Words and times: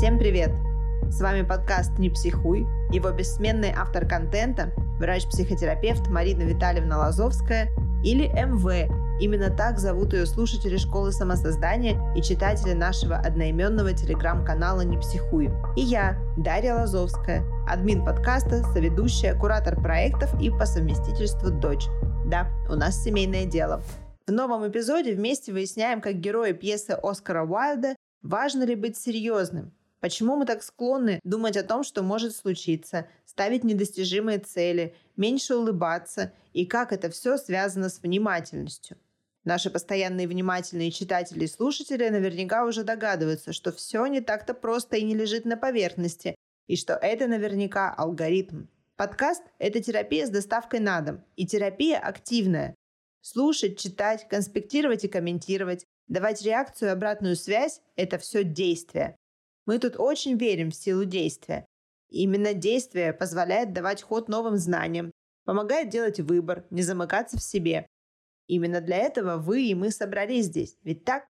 Всем 0.00 0.18
привет! 0.18 0.50
С 1.10 1.20
вами 1.20 1.42
подкаст 1.42 1.98
«Не 1.98 2.08
психуй», 2.08 2.66
его 2.90 3.10
бессменный 3.10 3.70
автор 3.76 4.08
контента, 4.08 4.72
врач-психотерапевт 4.98 6.08
Марина 6.08 6.40
Витальевна 6.40 6.96
Лазовская 6.96 7.68
или 8.02 8.28
МВ. 8.28 8.90
Именно 9.20 9.54
так 9.54 9.78
зовут 9.78 10.14
ее 10.14 10.24
слушатели 10.24 10.78
школы 10.78 11.12
самосоздания 11.12 12.00
и 12.14 12.22
читатели 12.22 12.72
нашего 12.72 13.16
одноименного 13.16 13.92
телеграм-канала 13.92 14.80
«Не 14.80 14.96
психуй». 14.96 15.50
И 15.76 15.82
я, 15.82 16.16
Дарья 16.38 16.76
Лазовская, 16.76 17.44
админ 17.68 18.02
подкаста, 18.02 18.62
соведущая, 18.72 19.38
куратор 19.38 19.78
проектов 19.78 20.32
и 20.40 20.48
по 20.48 20.64
совместительству 20.64 21.50
дочь. 21.50 21.88
Да, 22.24 22.48
у 22.70 22.74
нас 22.74 23.04
семейное 23.04 23.44
дело. 23.44 23.82
В 24.26 24.32
новом 24.32 24.66
эпизоде 24.66 25.12
вместе 25.12 25.52
выясняем, 25.52 26.00
как 26.00 26.14
герои 26.14 26.52
пьесы 26.52 26.92
Оскара 27.02 27.44
Уайльда 27.44 27.96
важно 28.22 28.64
ли 28.64 28.74
быть 28.74 28.96
серьезным, 28.96 29.74
Почему 30.00 30.36
мы 30.36 30.46
так 30.46 30.62
склонны 30.62 31.20
думать 31.24 31.58
о 31.58 31.62
том, 31.62 31.84
что 31.84 32.02
может 32.02 32.34
случиться, 32.34 33.06
ставить 33.26 33.64
недостижимые 33.64 34.38
цели, 34.38 34.94
меньше 35.16 35.54
улыбаться 35.54 36.32
и 36.54 36.64
как 36.64 36.92
это 36.92 37.10
все 37.10 37.36
связано 37.36 37.90
с 37.90 38.00
внимательностью? 38.00 38.96
Наши 39.44 39.70
постоянные 39.70 40.26
внимательные 40.26 40.90
читатели 40.90 41.44
и 41.44 41.48
слушатели 41.48 42.08
наверняка 42.08 42.64
уже 42.64 42.82
догадываются, 42.82 43.52
что 43.52 43.72
все 43.72 44.06
не 44.06 44.20
так-то 44.20 44.54
просто 44.54 44.96
и 44.96 45.02
не 45.02 45.14
лежит 45.14 45.44
на 45.44 45.56
поверхности, 45.56 46.34
и 46.66 46.76
что 46.76 46.94
это 46.94 47.26
наверняка 47.26 47.92
алгоритм. 47.92 48.66
Подкаст– 48.96 49.42
это 49.58 49.82
терапия 49.82 50.26
с 50.26 50.30
доставкой 50.30 50.80
на 50.80 51.00
дом, 51.00 51.24
и 51.36 51.46
терапия 51.46 51.98
активная. 51.98 52.74
Слушать, 53.22 53.78
читать, 53.78 54.28
конспектировать 54.28 55.04
и 55.04 55.08
комментировать, 55.08 55.84
давать 56.06 56.42
реакцию 56.42 56.90
и 56.90 56.92
обратную 56.92 57.36
связь– 57.36 57.80
это 57.96 58.18
все 58.18 58.44
действие. 58.44 59.16
Мы 59.70 59.78
тут 59.78 60.00
очень 60.00 60.36
верим 60.36 60.72
в 60.72 60.74
силу 60.74 61.04
действия. 61.04 61.64
именно 62.08 62.54
действие 62.54 63.12
позволяет 63.12 63.72
давать 63.72 64.02
ход 64.02 64.28
новым 64.28 64.56
знаниям, 64.56 65.12
помогает 65.44 65.90
делать 65.90 66.18
выбор, 66.18 66.66
не 66.70 66.82
замыкаться 66.82 67.36
в 67.38 67.42
себе. 67.44 67.86
Именно 68.48 68.80
для 68.80 68.96
этого 68.96 69.36
вы 69.36 69.66
и 69.66 69.76
мы 69.76 69.92
собрались 69.92 70.46
здесь. 70.46 70.76
Ведь 70.82 71.04
так? 71.04 71.24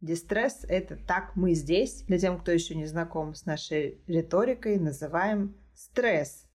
Дистресс– 0.00 0.64
это 0.68 0.96
«так 0.96 1.36
мы 1.36 1.54
здесь». 1.54 2.02
Для 2.08 2.18
тех, 2.18 2.40
кто 2.40 2.50
еще 2.50 2.74
не 2.74 2.86
знаком 2.86 3.36
с 3.36 3.46
нашей 3.46 4.02
риторикой, 4.08 4.80
называем 4.80 5.54
стресс. 5.72 6.48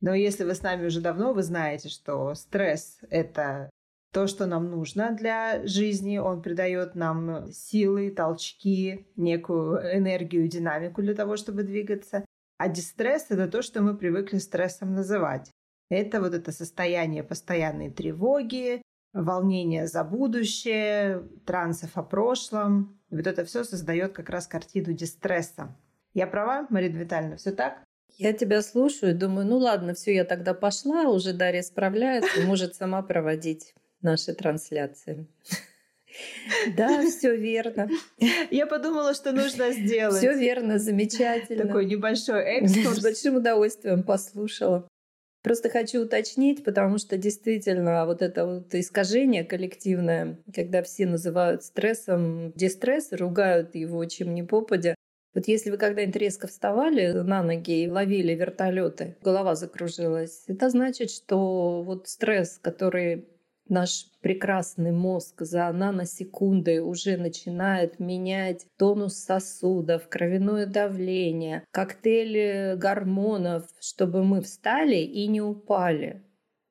Но 0.00 0.14
если 0.14 0.44
вы 0.44 0.54
с 0.54 0.62
нами 0.62 0.86
уже 0.86 1.02
давно, 1.02 1.34
вы 1.34 1.42
знаете, 1.42 1.90
что 1.90 2.32
стресс– 2.34 2.96
это 3.10 3.68
то, 4.18 4.26
что 4.26 4.46
нам 4.46 4.68
нужно 4.68 5.12
для 5.12 5.64
жизни. 5.64 6.18
Он 6.18 6.42
придает 6.42 6.96
нам 6.96 7.52
силы, 7.52 8.10
толчки, 8.10 9.06
некую 9.14 9.78
энергию, 9.96 10.48
динамику 10.48 11.02
для 11.02 11.14
того, 11.14 11.36
чтобы 11.36 11.62
двигаться. 11.62 12.24
А 12.58 12.68
дистресс– 12.68 13.26
это 13.28 13.46
то, 13.46 13.62
что 13.62 13.80
мы 13.80 13.96
привыкли 13.96 14.38
стрессом 14.38 14.92
называть. 14.92 15.52
Это 15.88 16.20
вот 16.20 16.34
это 16.34 16.50
состояние 16.50 17.22
постоянной 17.22 17.92
тревоги, 17.92 18.82
волнения 19.12 19.86
за 19.86 20.02
будущее, 20.02 21.22
трансов 21.46 21.96
о 21.96 22.02
прошлом. 22.02 22.98
Вот 23.10 23.24
это 23.28 23.44
все 23.44 23.62
создает 23.62 24.14
как 24.14 24.30
раз 24.30 24.48
картину 24.48 24.94
дистресса. 24.94 25.76
Я 26.12 26.26
права, 26.26 26.66
Марина 26.70 26.96
Витальевна, 26.96 27.36
все 27.36 27.52
так? 27.52 27.84
Я 28.16 28.32
тебя 28.32 28.62
слушаю, 28.62 29.16
думаю, 29.16 29.46
ну 29.46 29.58
ладно, 29.58 29.94
все, 29.94 30.12
я 30.12 30.24
тогда 30.24 30.54
пошла, 30.54 31.04
уже 31.04 31.34
Дарья 31.34 31.62
справляется, 31.62 32.40
может 32.40 32.74
сама 32.74 33.00
проводить 33.02 33.74
наши 34.02 34.34
трансляции. 34.34 35.26
Да, 36.76 37.06
все 37.06 37.36
верно. 37.36 37.88
Я 38.50 38.66
подумала, 38.66 39.14
что 39.14 39.32
нужно 39.32 39.72
сделать. 39.72 40.18
Все 40.18 40.34
верно, 40.34 40.78
замечательно. 40.78 41.66
Такой 41.66 41.84
небольшой 41.84 42.42
экскурс. 42.42 42.98
С 42.98 43.02
большим 43.02 43.36
удовольствием 43.36 44.02
послушала. 44.02 44.88
Просто 45.42 45.70
хочу 45.70 46.02
уточнить, 46.02 46.64
потому 46.64 46.98
что 46.98 47.16
действительно 47.16 48.04
вот 48.06 48.22
это 48.22 48.44
вот 48.44 48.74
искажение 48.74 49.44
коллективное, 49.44 50.38
когда 50.52 50.82
все 50.82 51.06
называют 51.06 51.62
стрессом 51.62 52.52
дистресс, 52.56 53.12
ругают 53.12 53.74
его 53.74 54.04
чем 54.06 54.34
ни 54.34 54.42
попадя. 54.42 54.94
Вот 55.34 55.46
если 55.46 55.70
вы 55.70 55.76
когда-нибудь 55.76 56.16
резко 56.16 56.48
вставали 56.48 57.12
на 57.12 57.42
ноги 57.42 57.84
и 57.84 57.88
ловили 57.88 58.34
вертолеты, 58.34 59.16
голова 59.22 59.54
закружилась, 59.54 60.42
это 60.48 60.68
значит, 60.70 61.10
что 61.10 61.82
вот 61.82 62.08
стресс, 62.08 62.58
который 62.60 63.28
наш 63.70 64.06
прекрасный 64.20 64.92
мозг 64.92 65.42
за 65.42 65.70
наносекунды 65.72 66.82
уже 66.82 67.16
начинает 67.16 67.98
менять 67.98 68.66
тонус 68.76 69.14
сосудов, 69.14 70.08
кровяное 70.08 70.66
давление, 70.66 71.64
коктейли 71.70 72.74
гормонов, 72.76 73.64
чтобы 73.80 74.24
мы 74.24 74.42
встали 74.42 74.96
и 74.96 75.26
не 75.26 75.40
упали. 75.40 76.22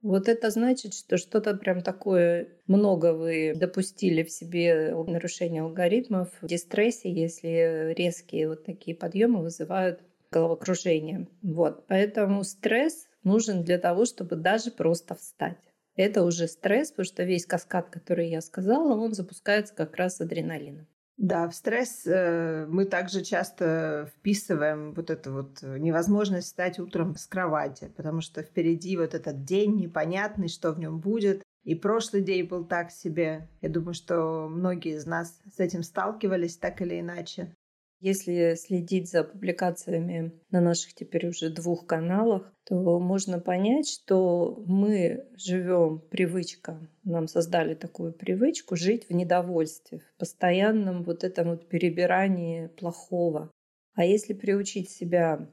Вот 0.02 0.30
это 0.30 0.52
значит, 0.52 0.94
что 0.94 1.18
что-то 1.18 1.56
прям 1.56 1.82
такое 1.82 2.50
много 2.68 3.14
вы 3.14 3.54
допустили 3.56 4.24
в 4.24 4.32
себе 4.32 4.94
нарушение 5.08 5.64
алгоритмов 5.64 6.30
в 6.42 6.48
дистрессе, 6.48 7.12
если 7.12 7.94
резкие 7.94 8.48
вот 8.48 8.64
такие 8.64 8.96
подъемы 8.96 9.42
вызывают 9.42 10.00
головокружение. 10.32 11.28
Вот. 11.42 11.88
Поэтому 11.88 12.44
стресс 12.44 13.08
нужен 13.24 13.64
для 13.64 13.80
того, 13.80 14.06
чтобы 14.06 14.36
даже 14.36 14.72
просто 14.72 15.16
встать 15.16 15.58
это 15.98 16.24
уже 16.24 16.48
стресс, 16.48 16.92
потому 16.92 17.06
что 17.06 17.24
весь 17.24 17.46
каскад, 17.46 17.90
который 17.90 18.30
я 18.30 18.42
сказала, 18.42 18.94
он 18.94 19.14
запускается 19.14 19.74
как 19.76 19.96
раз 19.96 20.22
адреналином. 20.22 20.88
Да, 21.18 21.50
в 21.50 21.56
стресс 21.56 22.04
э, 22.06 22.68
мы 22.70 22.86
также 22.86 23.24
часто 23.24 24.08
вписываем 24.16 24.94
вот 24.94 25.10
эту 25.10 25.34
вот 25.34 25.64
невозможность 25.64 26.46
встать 26.46 26.78
утром 26.80 27.16
с 27.16 27.26
кровати, 27.26 27.92
потому 27.98 28.22
что 28.22 28.44
впереди 28.44 28.96
вот 28.98 29.16
этот 29.16 29.44
день 29.44 29.78
непонятный, 29.78 30.48
что 30.48 30.72
в 30.72 30.80
нем 30.80 31.00
будет. 31.00 31.42
И 31.64 31.74
прошлый 31.74 32.22
день 32.22 32.46
был 32.46 32.66
так 32.66 32.92
себе. 32.92 33.50
Я 33.62 33.70
думаю, 33.70 33.96
что 33.96 34.48
многие 34.48 34.96
из 34.96 35.08
нас 35.08 35.42
с 35.54 35.60
этим 35.60 35.82
сталкивались 35.82 36.56
так 36.56 36.82
или 36.82 37.00
иначе. 37.00 37.52
Если 38.00 38.54
следить 38.56 39.10
за 39.10 39.24
публикациями 39.24 40.32
на 40.52 40.62
наших 40.62 40.94
теперь 40.94 41.28
уже 41.28 41.50
двух 41.50 41.88
каналах, 41.88 42.54
то 42.64 43.00
можно 43.00 43.40
понять, 43.40 43.90
что 43.90 44.64
мы 44.68 45.26
живем 45.36 46.00
привычка, 46.12 46.80
нам 47.04 47.28
создали 47.28 47.74
такую 47.74 48.14
привычку 48.14 48.76
жить 48.76 49.10
в 49.10 49.14
недовольстве, 49.14 50.00
в 50.00 50.20
постоянном 50.20 51.04
вот 51.04 51.24
этом 51.24 51.50
вот 51.50 51.68
перебирании 51.68 52.68
плохого. 52.68 53.52
А 53.96 54.06
если 54.06 54.34
приучить 54.34 54.92
себя 54.92 55.50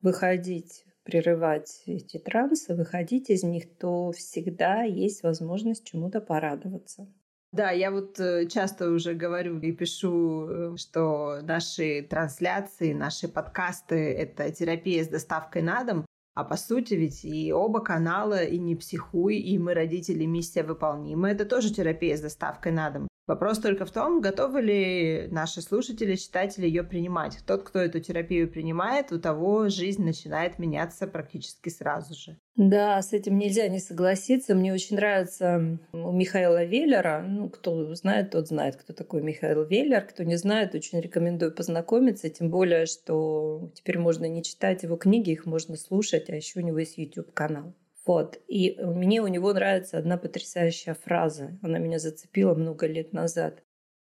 выходить, 0.00 0.86
прерывать 1.04 1.82
эти 1.84 2.18
трансы, 2.18 2.74
выходить 2.74 3.28
из 3.28 3.42
них, 3.42 3.76
то 3.76 4.12
всегда 4.12 4.82
есть 4.82 5.22
возможность 5.22 5.84
чему-то 5.84 6.22
порадоваться. 6.22 7.12
Да, 7.52 7.70
я 7.70 7.90
вот 7.90 8.18
э, 8.18 8.46
часто 8.46 8.90
уже 8.90 9.12
говорю 9.12 9.60
и 9.60 9.72
пишу, 9.72 10.48
э, 10.48 10.76
что 10.78 11.40
наши 11.42 12.00
трансляции, 12.02 12.94
наши 12.94 13.28
подкасты— 13.28 13.94
это 14.14 14.50
терапия 14.50 15.04
с 15.04 15.08
доставкой 15.08 15.60
на 15.60 15.84
дом. 15.84 16.06
А 16.34 16.44
по 16.44 16.56
сути 16.56 16.94
ведь 16.94 17.26
и 17.26 17.52
оба 17.52 17.80
канала, 17.80 18.42
и 18.42 18.58
«Не 18.58 18.74
психуй», 18.74 19.36
и 19.36 19.58
«Мы 19.58 19.74
родители. 19.74 20.24
Миссия 20.24 20.62
выполнима»— 20.62 21.30
это 21.30 21.44
тоже 21.44 21.74
терапия 21.74 22.16
с 22.16 22.22
доставкой 22.22 22.72
на 22.72 22.88
дом. 22.88 23.08
Вопрос 23.28 23.60
только 23.60 23.86
в 23.86 23.92
том, 23.92 24.20
готовы 24.20 24.62
ли 24.62 25.28
наши 25.30 25.62
слушатели, 25.62 26.16
читатели 26.16 26.66
ее 26.66 26.82
принимать. 26.82 27.38
Тот, 27.46 27.62
кто 27.62 27.78
эту 27.78 28.00
терапию 28.00 28.50
принимает, 28.50 29.12
у 29.12 29.20
того 29.20 29.68
жизнь 29.68 30.02
начинает 30.02 30.58
меняться 30.58 31.06
практически 31.06 31.68
сразу 31.68 32.14
же. 32.14 32.36
Да, 32.56 33.00
с 33.00 33.12
этим 33.12 33.38
нельзя 33.38 33.68
не 33.68 33.78
согласиться. 33.78 34.56
Мне 34.56 34.72
очень 34.72 34.96
нравится 34.96 35.78
у 35.92 36.12
Михаила 36.12 36.64
Веллера. 36.64 37.24
Ну, 37.26 37.48
кто 37.48 37.94
знает, 37.94 38.32
тот 38.32 38.48
знает, 38.48 38.76
кто 38.76 38.92
такой 38.92 39.22
Михаил 39.22 39.64
Веллер. 39.64 40.02
Кто 40.02 40.24
не 40.24 40.36
знает, 40.36 40.74
очень 40.74 41.00
рекомендую 41.00 41.54
познакомиться. 41.54 42.28
Тем 42.28 42.50
более, 42.50 42.86
что 42.86 43.70
теперь 43.74 43.98
можно 43.98 44.26
не 44.26 44.42
читать 44.42 44.82
его 44.82 44.96
книги, 44.96 45.30
их 45.30 45.46
можно 45.46 45.76
слушать, 45.76 46.28
а 46.28 46.34
еще 46.34 46.58
у 46.58 46.62
него 46.62 46.78
есть 46.78 46.98
YouTube-канал. 46.98 47.72
Вот. 48.04 48.40
И 48.48 48.76
мне 48.80 49.22
у 49.22 49.28
него 49.28 49.52
нравится 49.52 49.98
одна 49.98 50.16
потрясающая 50.16 50.94
фраза. 50.94 51.58
Она 51.62 51.78
меня 51.78 51.98
зацепила 51.98 52.54
много 52.54 52.86
лет 52.86 53.12
назад. 53.12 53.62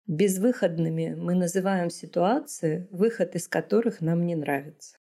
Безвыходными 0.08 1.16
мы 1.18 1.34
называем 1.34 1.90
ситуации, 1.90 2.88
выход 2.92 3.36
из 3.36 3.48
которых 3.48 4.02
нам 4.02 4.26
не 4.26 4.36
нравится. 4.36 4.98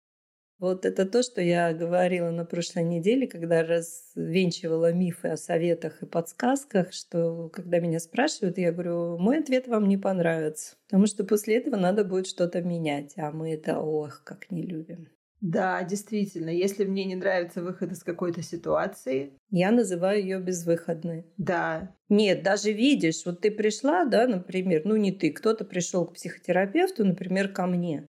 Вот 0.58 0.87
это 0.87 1.05
то, 1.05 1.23
что 1.23 1.43
я 1.43 1.75
говорила 1.75 2.31
на 2.31 2.44
прошлой 2.44 2.85
неделе, 2.85 3.26
когда 3.26 3.64
развенчивала 3.64 4.93
мифы 4.93 5.29
о 5.29 5.37
советах 5.37 6.00
и 6.02 6.06
подсказках, 6.06 6.93
что 6.93 7.49
когда 7.49 7.81
меня 7.81 7.99
спрашивают, 7.99 8.56
я 8.56 8.73
говорю, 8.73 9.19
мой 9.19 9.40
ответ 9.40 9.67
вам 9.67 9.88
не 9.88 9.99
понравится, 9.99 10.76
потому 10.87 11.06
что 11.06 11.25
после 11.25 11.56
этого 11.58 11.76
надо 11.76 12.05
будет 12.05 12.29
что-то 12.29 12.62
менять, 12.62 13.12
а 13.19 13.32
мы 13.32 13.52
это, 13.52 13.81
ох, 13.81 14.23
как 14.25 14.50
не 14.50 14.62
любим. 14.62 15.08
Да, 15.44 15.82
действительно. 15.82 16.49
Если 16.49 16.87
мне 16.87 17.05
не 17.05 17.17
нравится 17.17 17.62
выход 17.62 17.93
из 17.93 18.02
какой-то 18.02 18.41
ситуации... 18.43 19.35
Я 19.50 19.73
называю 19.73 20.23
ее 20.23 20.41
безвыходной. 20.41 21.26
Да. 21.37 21.94
Нет, 22.08 22.43
даже 22.43 22.73
видишь, 22.73 23.26
вот 23.26 23.43
ты 23.43 23.50
пришла, 23.50 24.06
да, 24.06 24.26
например, 24.26 24.82
ну 24.87 24.96
не 24.96 25.12
ты, 25.12 25.31
кто-то 25.31 25.67
пришел 25.67 26.06
к 26.06 26.14
психотерапевту, 26.14 27.05
например, 27.05 27.52
ко 27.52 27.67
мне. 27.67 28.06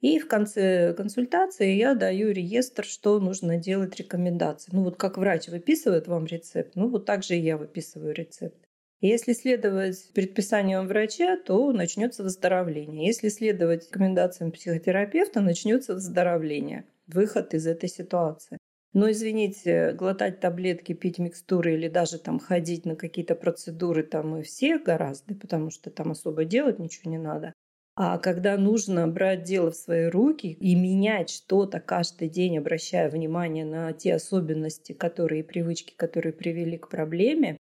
И 0.00 0.20
в 0.20 0.28
конце 0.28 0.94
консультации 0.94 1.74
я 1.74 1.96
даю 1.96 2.30
реестр, 2.30 2.84
что 2.84 3.18
нужно 3.18 3.56
делать, 3.56 3.96
рекомендации. 3.96 4.70
Ну 4.72 4.84
вот 4.84 4.96
как 4.96 5.18
врач 5.18 5.48
выписывает 5.48 6.06
вам 6.06 6.26
рецепт, 6.26 6.76
ну 6.76 6.88
вот 6.88 7.06
так 7.06 7.24
же 7.24 7.34
и 7.34 7.40
я 7.40 7.56
выписываю 7.56 8.14
рецепт. 8.14 8.67
Если 9.00 9.32
следовать 9.32 10.12
предписаниям 10.12 10.88
врача, 10.88 11.36
то 11.36 11.70
начнется 11.72 12.24
выздоровление. 12.24 13.06
Если 13.06 13.28
следовать 13.28 13.86
рекомендациям 13.86 14.50
психотерапевта, 14.50 15.40
начнется 15.40 15.94
выздоровление. 15.94 16.84
Выход 17.06 17.54
из 17.54 17.66
этой 17.68 17.88
ситуации. 17.88 18.58
Но, 18.92 19.08
извините, 19.10 19.92
глотать 19.92 20.40
таблетки, 20.40 20.94
пить 20.94 21.18
микстуры 21.18 21.74
или 21.74 21.88
даже 21.88 22.18
там 22.18 22.40
ходить 22.40 22.86
на 22.86 22.96
какие-то 22.96 23.36
процедуры 23.36 24.02
там 24.02 24.38
и 24.38 24.42
все 24.42 24.78
гораздо, 24.78 25.34
потому 25.34 25.70
что 25.70 25.90
там 25.90 26.10
особо 26.10 26.44
делать 26.44 26.80
ничего 26.80 27.10
не 27.10 27.18
надо. 27.18 27.52
А 27.94 28.18
когда 28.18 28.56
нужно 28.56 29.06
брать 29.06 29.42
дело 29.42 29.70
в 29.70 29.76
свои 29.76 30.06
руки 30.06 30.52
и 30.52 30.74
менять 30.74 31.30
что-то 31.30 31.80
каждый 31.80 32.28
день, 32.28 32.58
обращая 32.58 33.10
внимание 33.10 33.64
на 33.64 33.92
те 33.92 34.14
особенности, 34.14 34.92
которые 34.92 35.44
привычки, 35.44 35.94
которые 35.96 36.32
привели 36.32 36.78
к 36.78 36.88
проблеме, 36.88 37.58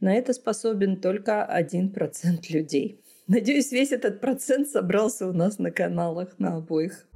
на 0.00 0.14
это 0.14 0.32
способен 0.32 1.00
только 1.00 1.44
один 1.44 1.90
процент 1.90 2.50
людей. 2.50 3.00
Надеюсь, 3.26 3.72
весь 3.72 3.92
этот 3.92 4.20
процент 4.20 4.68
собрался 4.68 5.26
у 5.26 5.32
нас 5.32 5.58
на 5.58 5.70
каналах 5.70 6.38
на 6.38 6.56
обоих. 6.56 7.06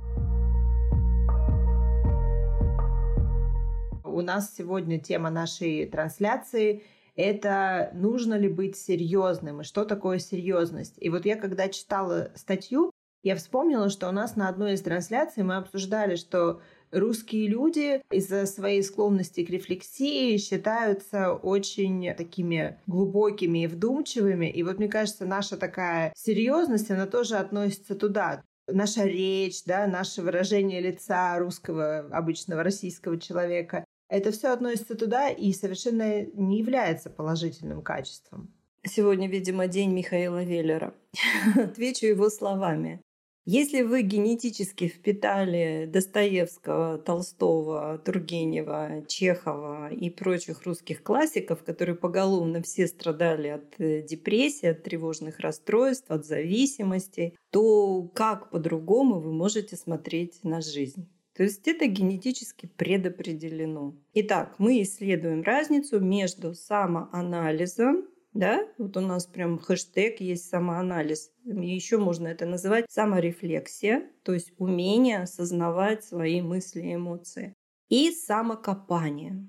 У 4.05 4.21
нас 4.23 4.55
сегодня 4.57 4.99
тема 4.99 5.31
нашей 5.31 5.87
трансляции 5.87 6.83
это 7.19 7.91
нужно 7.95 8.35
ли 8.35 8.49
быть 8.49 8.77
серьезным 8.77 9.61
и 9.61 9.65
что 9.65 9.85
такое 9.85 10.21
серьезность. 10.21 10.95
И 10.99 11.11
вот 11.11 11.27
я 11.27 11.35
когда 11.35 11.69
читала 11.69 12.31
статью, 12.37 12.93
я 13.25 13.35
вспомнила, 13.35 13.89
что 13.91 14.09
у 14.09 14.13
нас 14.13 14.37
на 14.37 14.49
одной 14.49 14.75
из 14.75 14.83
трансляций 14.83 15.43
мы 15.43 15.57
обсуждали, 15.57 16.15
что 16.15 16.61
русские 16.93 17.49
люди 17.49 18.03
из-за 18.11 18.47
своей 18.47 18.83
склонности 18.83 19.45
к 19.45 19.51
рефлексии 19.51 20.37
считаются 20.37 21.33
очень 21.33 22.15
такими 22.15 22.79
глубокими 22.87 23.65
и 23.65 23.67
вдумчивыми. 23.67 24.51
И 24.51 24.63
вот 24.63 24.79
мне 24.79 24.89
кажется, 24.89 25.27
наша 25.27 25.57
такая 25.57 26.13
серьезность, 26.17 26.91
она 26.91 27.07
тоже 27.07 27.37
относится 27.37 27.95
туда. 27.95 28.43
Наша 28.67 29.05
речь, 29.05 29.65
да, 29.65 29.87
наше 29.87 30.23
выражение 30.23 30.81
лица 30.81 31.39
русского, 31.39 32.01
обычного 32.11 32.63
российского 32.63 33.19
человека, 33.19 33.85
это 34.09 34.31
все 34.31 34.49
относится 34.49 34.95
туда 34.95 35.29
и 35.29 35.53
совершенно 35.53 36.25
не 36.25 36.59
является 36.59 37.11
положительным 37.11 37.83
качеством. 37.83 38.53
Сегодня, 38.85 39.29
видимо, 39.29 39.67
день 39.67 39.93
Михаила 39.93 40.43
Веллера. 40.45 40.95
Отвечу 41.57 42.07
его 42.07 42.31
словами. 42.31 43.03
Если 43.51 43.81
вы 43.81 44.03
генетически 44.03 44.89
впитали 44.89 45.89
Достоевского, 45.91 46.99
Толстого, 46.99 47.97
Тургенева, 47.97 49.07
Чехова 49.09 49.91
и 49.91 50.11
прочих 50.11 50.65
русских 50.67 51.03
классиков, 51.03 51.65
которые 51.65 51.97
поголовно 51.97 52.61
все 52.61 52.87
страдали 52.87 53.49
от 53.49 53.65
э, 53.79 54.03
депрессии, 54.03 54.67
от 54.67 54.83
тревожных 54.83 55.41
расстройств, 55.41 56.11
от 56.11 56.27
зависимости, 56.27 57.39
то 57.51 58.03
как 58.15 58.51
по-другому 58.51 59.19
вы 59.19 59.33
можете 59.33 59.77
смотреть 59.77 60.45
на 60.45 60.61
жизнь? 60.61 61.09
То 61.35 61.43
есть 61.45 61.67
это 61.67 61.87
генетически 61.87 62.67
предопределено. 62.77 63.95
Итак, 64.13 64.57
мы 64.59 64.83
исследуем 64.83 65.41
разницу 65.41 66.01
между 66.01 66.55
самоанализом 66.55 68.09
да, 68.33 68.67
вот 68.79 68.97
у 68.97 69.01
нас 69.01 69.27
прям 69.27 69.59
хэштег 69.59 70.21
есть 70.21 70.49
самоанализ. 70.49 71.31
Еще 71.45 71.99
можно 71.99 72.29
это 72.29 72.47
называть 72.47 72.87
саморефлексия, 72.91 74.11
то 74.23 74.33
есть 74.35 74.53
умение 74.59 75.21
осознавать 75.23 76.05
свои 76.05 76.41
мысли 76.43 76.83
и 76.83 76.95
эмоции. 76.95 77.55
И 77.89 78.11
самокопание. 78.11 79.49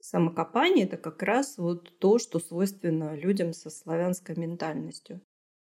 Самокопание– 0.00 0.84
это 0.86 0.96
как 0.96 1.22
раз 1.22 1.56
вот 1.56 1.98
то, 1.98 2.18
что 2.18 2.38
свойственно 2.38 3.16
людям 3.16 3.52
со 3.52 3.70
славянской 3.70 4.36
ментальностью. 4.36 5.20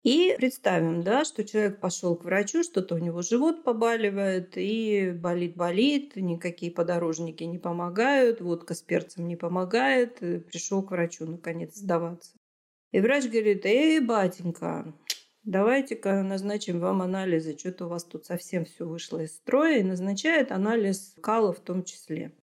И 0.04 0.36
представим, 0.38 1.02
да, 1.04 1.26
что 1.26 1.44
человек 1.44 1.80
пошел 1.80 2.16
к 2.16 2.24
врачу, 2.24 2.64
что-то 2.64 2.96
у 2.96 2.98
него 2.98 3.22
живот 3.22 3.64
побаливает, 3.64 4.54
и 4.56 5.12
болит-болит, 5.12 6.16
никакие 6.16 6.72
подорожники 6.72 7.44
не 7.44 7.58
помогают, 7.58 8.40
водка 8.40 8.74
с 8.74 8.82
перцем 8.82 9.28
не 9.28 9.36
помогает, 9.36 10.20
пришел 10.20 10.84
к 10.84 10.92
врачу, 10.92 11.26
наконец, 11.26 11.76
сдаваться. 11.76 12.38
И 12.92 13.02
врач 13.02 13.26
говорит, 13.26 13.66
эй, 13.66 14.00
батенька, 14.00 14.94
давайте-ка 15.44 16.24
назначим 16.24 16.80
вам 16.80 17.02
анализы, 17.02 17.58
что-то 17.58 17.88
у 17.88 17.90
вас 17.90 18.06
тут 18.06 18.26
совсем 18.26 18.66
все 18.66 18.86
вышло 18.86 19.20
из 19.20 19.36
строя, 19.36 19.80
и 19.80 19.84
назначает 19.84 20.52
анализ 20.52 21.16
кала 21.22 21.52
в 21.52 21.60
том 21.60 21.84
числе. 21.84 22.34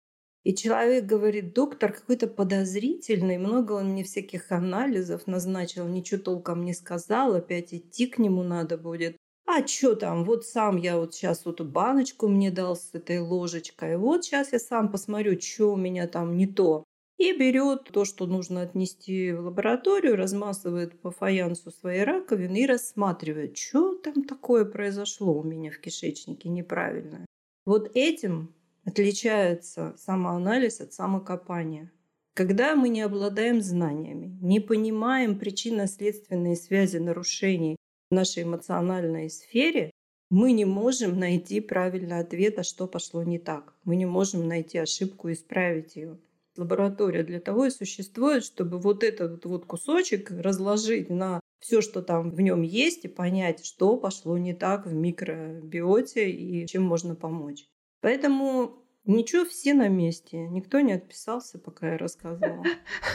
И 0.45 0.55
человек 0.55 1.07
говорит, 1.07 1.55
доктор 1.55 1.93
какой-то 1.93 2.27
подозрительный, 2.27 3.39
много 3.39 3.73
он 3.73 3.91
мне 3.91 4.05
всяких 4.05 4.53
анализов 4.53 5.27
назначил, 5.27 5.89
ничего 5.89 6.21
толком 6.21 6.65
не 6.65 6.75
сказал, 6.75 7.35
опять 7.35 7.73
идти 7.73 8.07
к 8.07 8.19
нему 8.19 8.43
надо 8.43 8.77
будет. 8.77 9.17
А 9.47 9.67
что 9.67 9.95
там, 9.95 10.25
вот 10.25 10.45
сам 10.45 10.77
я 10.77 10.99
вот 10.99 11.15
сейчас 11.15 11.45
вот 11.45 11.61
баночку 11.63 12.29
мне 12.29 12.51
дал 12.51 12.77
с 12.77 12.91
этой 12.93 13.21
ложечкой, 13.21 13.97
вот 13.97 14.25
сейчас 14.25 14.53
я 14.53 14.59
сам 14.59 14.91
посмотрю, 14.91 15.41
что 15.41 15.73
у 15.73 15.77
меня 15.77 16.07
там 16.07 16.37
не 16.37 16.47
то 16.47 16.85
и 17.17 17.33
берет 17.33 17.85
то, 17.93 18.05
что 18.05 18.27
нужно 18.27 18.63
отнести 18.63 19.33
в 19.33 19.47
лабораторию, 19.47 20.17
размазывает 20.17 21.01
по 21.01 21.11
фаянсу 21.11 21.71
своей 21.71 22.05
раковины 22.05 22.63
и 22.63 22.67
рассматривает, 22.67 23.57
что 23.57 23.97
там 23.97 24.25
такое 24.25 24.65
произошло 24.65 25.33
у 25.33 25.43
меня 25.43 25.71
в 25.71 25.79
кишечнике 25.79 26.49
неправильное. 26.49 27.25
Вот 27.65 27.91
этим 27.95 28.55
отличается 28.85 29.95
самоанализ 29.99 30.81
от 30.81 30.93
самокопания. 30.93 31.91
Когда 32.35 32.75
мы 32.75 32.89
не 32.89 33.03
обладаем 33.03 33.61
знаниями, 33.61 34.37
не 34.41 34.61
понимаем 34.61 35.39
причинно-следственные 35.39 36.57
связи 36.57 36.97
нарушений 36.97 37.77
в 38.11 38.15
нашей 38.15 38.43
эмоциональной 38.43 39.31
сфере, 39.31 39.91
мы 40.31 40.53
не 40.53 40.65
можем 40.65 41.19
найти 41.19 41.61
правильный 41.61 42.19
ответ, 42.19 42.59
а 42.59 42.65
что 42.65 42.89
пошло 42.89 43.23
не 43.23 43.39
так. 43.39 43.75
Мы 43.85 43.95
не 43.97 44.07
можем 44.07 44.49
найти 44.49 44.79
ошибку 44.79 45.29
и 45.29 45.35
исправить 45.35 45.95
ее 45.97 46.19
лаборатория 46.57 47.23
для 47.23 47.41
того 47.41 47.67
и 47.67 47.71
существует, 47.71 48.45
чтобы 48.45 48.79
вот 48.79 49.03
этот 49.03 49.45
вот 49.45 49.67
кусочек 49.67 50.31
разложить 50.31 51.11
на 51.11 51.41
все, 51.61 51.81
что 51.81 52.03
там 52.03 52.31
в 52.31 52.41
нем 52.41 52.63
есть, 52.63 53.05
и 53.05 53.09
понять, 53.09 53.65
что 53.65 53.97
пошло 53.97 54.37
не 54.39 54.55
так 54.55 54.87
в 54.87 54.93
микробиоте 54.93 56.31
и 56.31 56.67
чем 56.67 56.83
можно 56.83 57.15
помочь. 57.15 57.67
Поэтому 58.05 58.85
ничего, 59.07 59.47
все 59.47 59.73
на 59.73 59.89
месте. 59.89 60.37
Никто 60.37 60.81
не 60.81 60.93
отписался, 60.93 61.59
пока 61.59 61.93
я 61.93 61.97
рассказывала. 61.97 62.63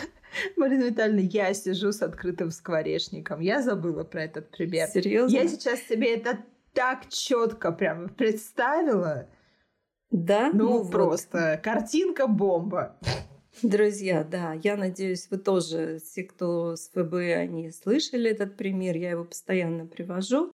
Марина 0.58 0.86
Витальевна, 0.86 1.19
я 1.19 1.53
сижу 1.53 1.91
с 1.91 2.01
открытым 2.01 2.50
скворечником. 2.50 3.39
Я 3.39 3.62
забыла 3.62 4.03
про 4.03 4.24
этот 4.24 4.50
пример. 4.50 4.88
Серьезно? 4.88 5.36
Я 5.36 5.48
сейчас 5.48 5.81
себе 5.84 6.15
это 6.15 6.39
так 6.74 7.08
четко 7.10 7.72
прям 7.72 8.10
представила. 8.10 9.29
Да? 10.10 10.50
Ну, 10.53 10.84
ну 10.84 10.89
просто 10.89 11.51
вот. 11.51 11.63
картинка 11.63 12.25
бомба. 12.25 12.98
Друзья, 13.62 14.24
да, 14.24 14.53
я 14.53 14.75
надеюсь, 14.75 15.27
вы 15.29 15.38
тоже, 15.38 16.00
все, 16.03 16.24
кто 16.24 16.75
с 16.75 16.89
ФБ, 16.89 17.13
они 17.38 17.69
слышали 17.69 18.31
этот 18.31 18.58
пример, 18.58 18.98
я 18.98 19.12
его 19.12 19.24
постоянно 19.24 19.86
привожу. 19.86 20.51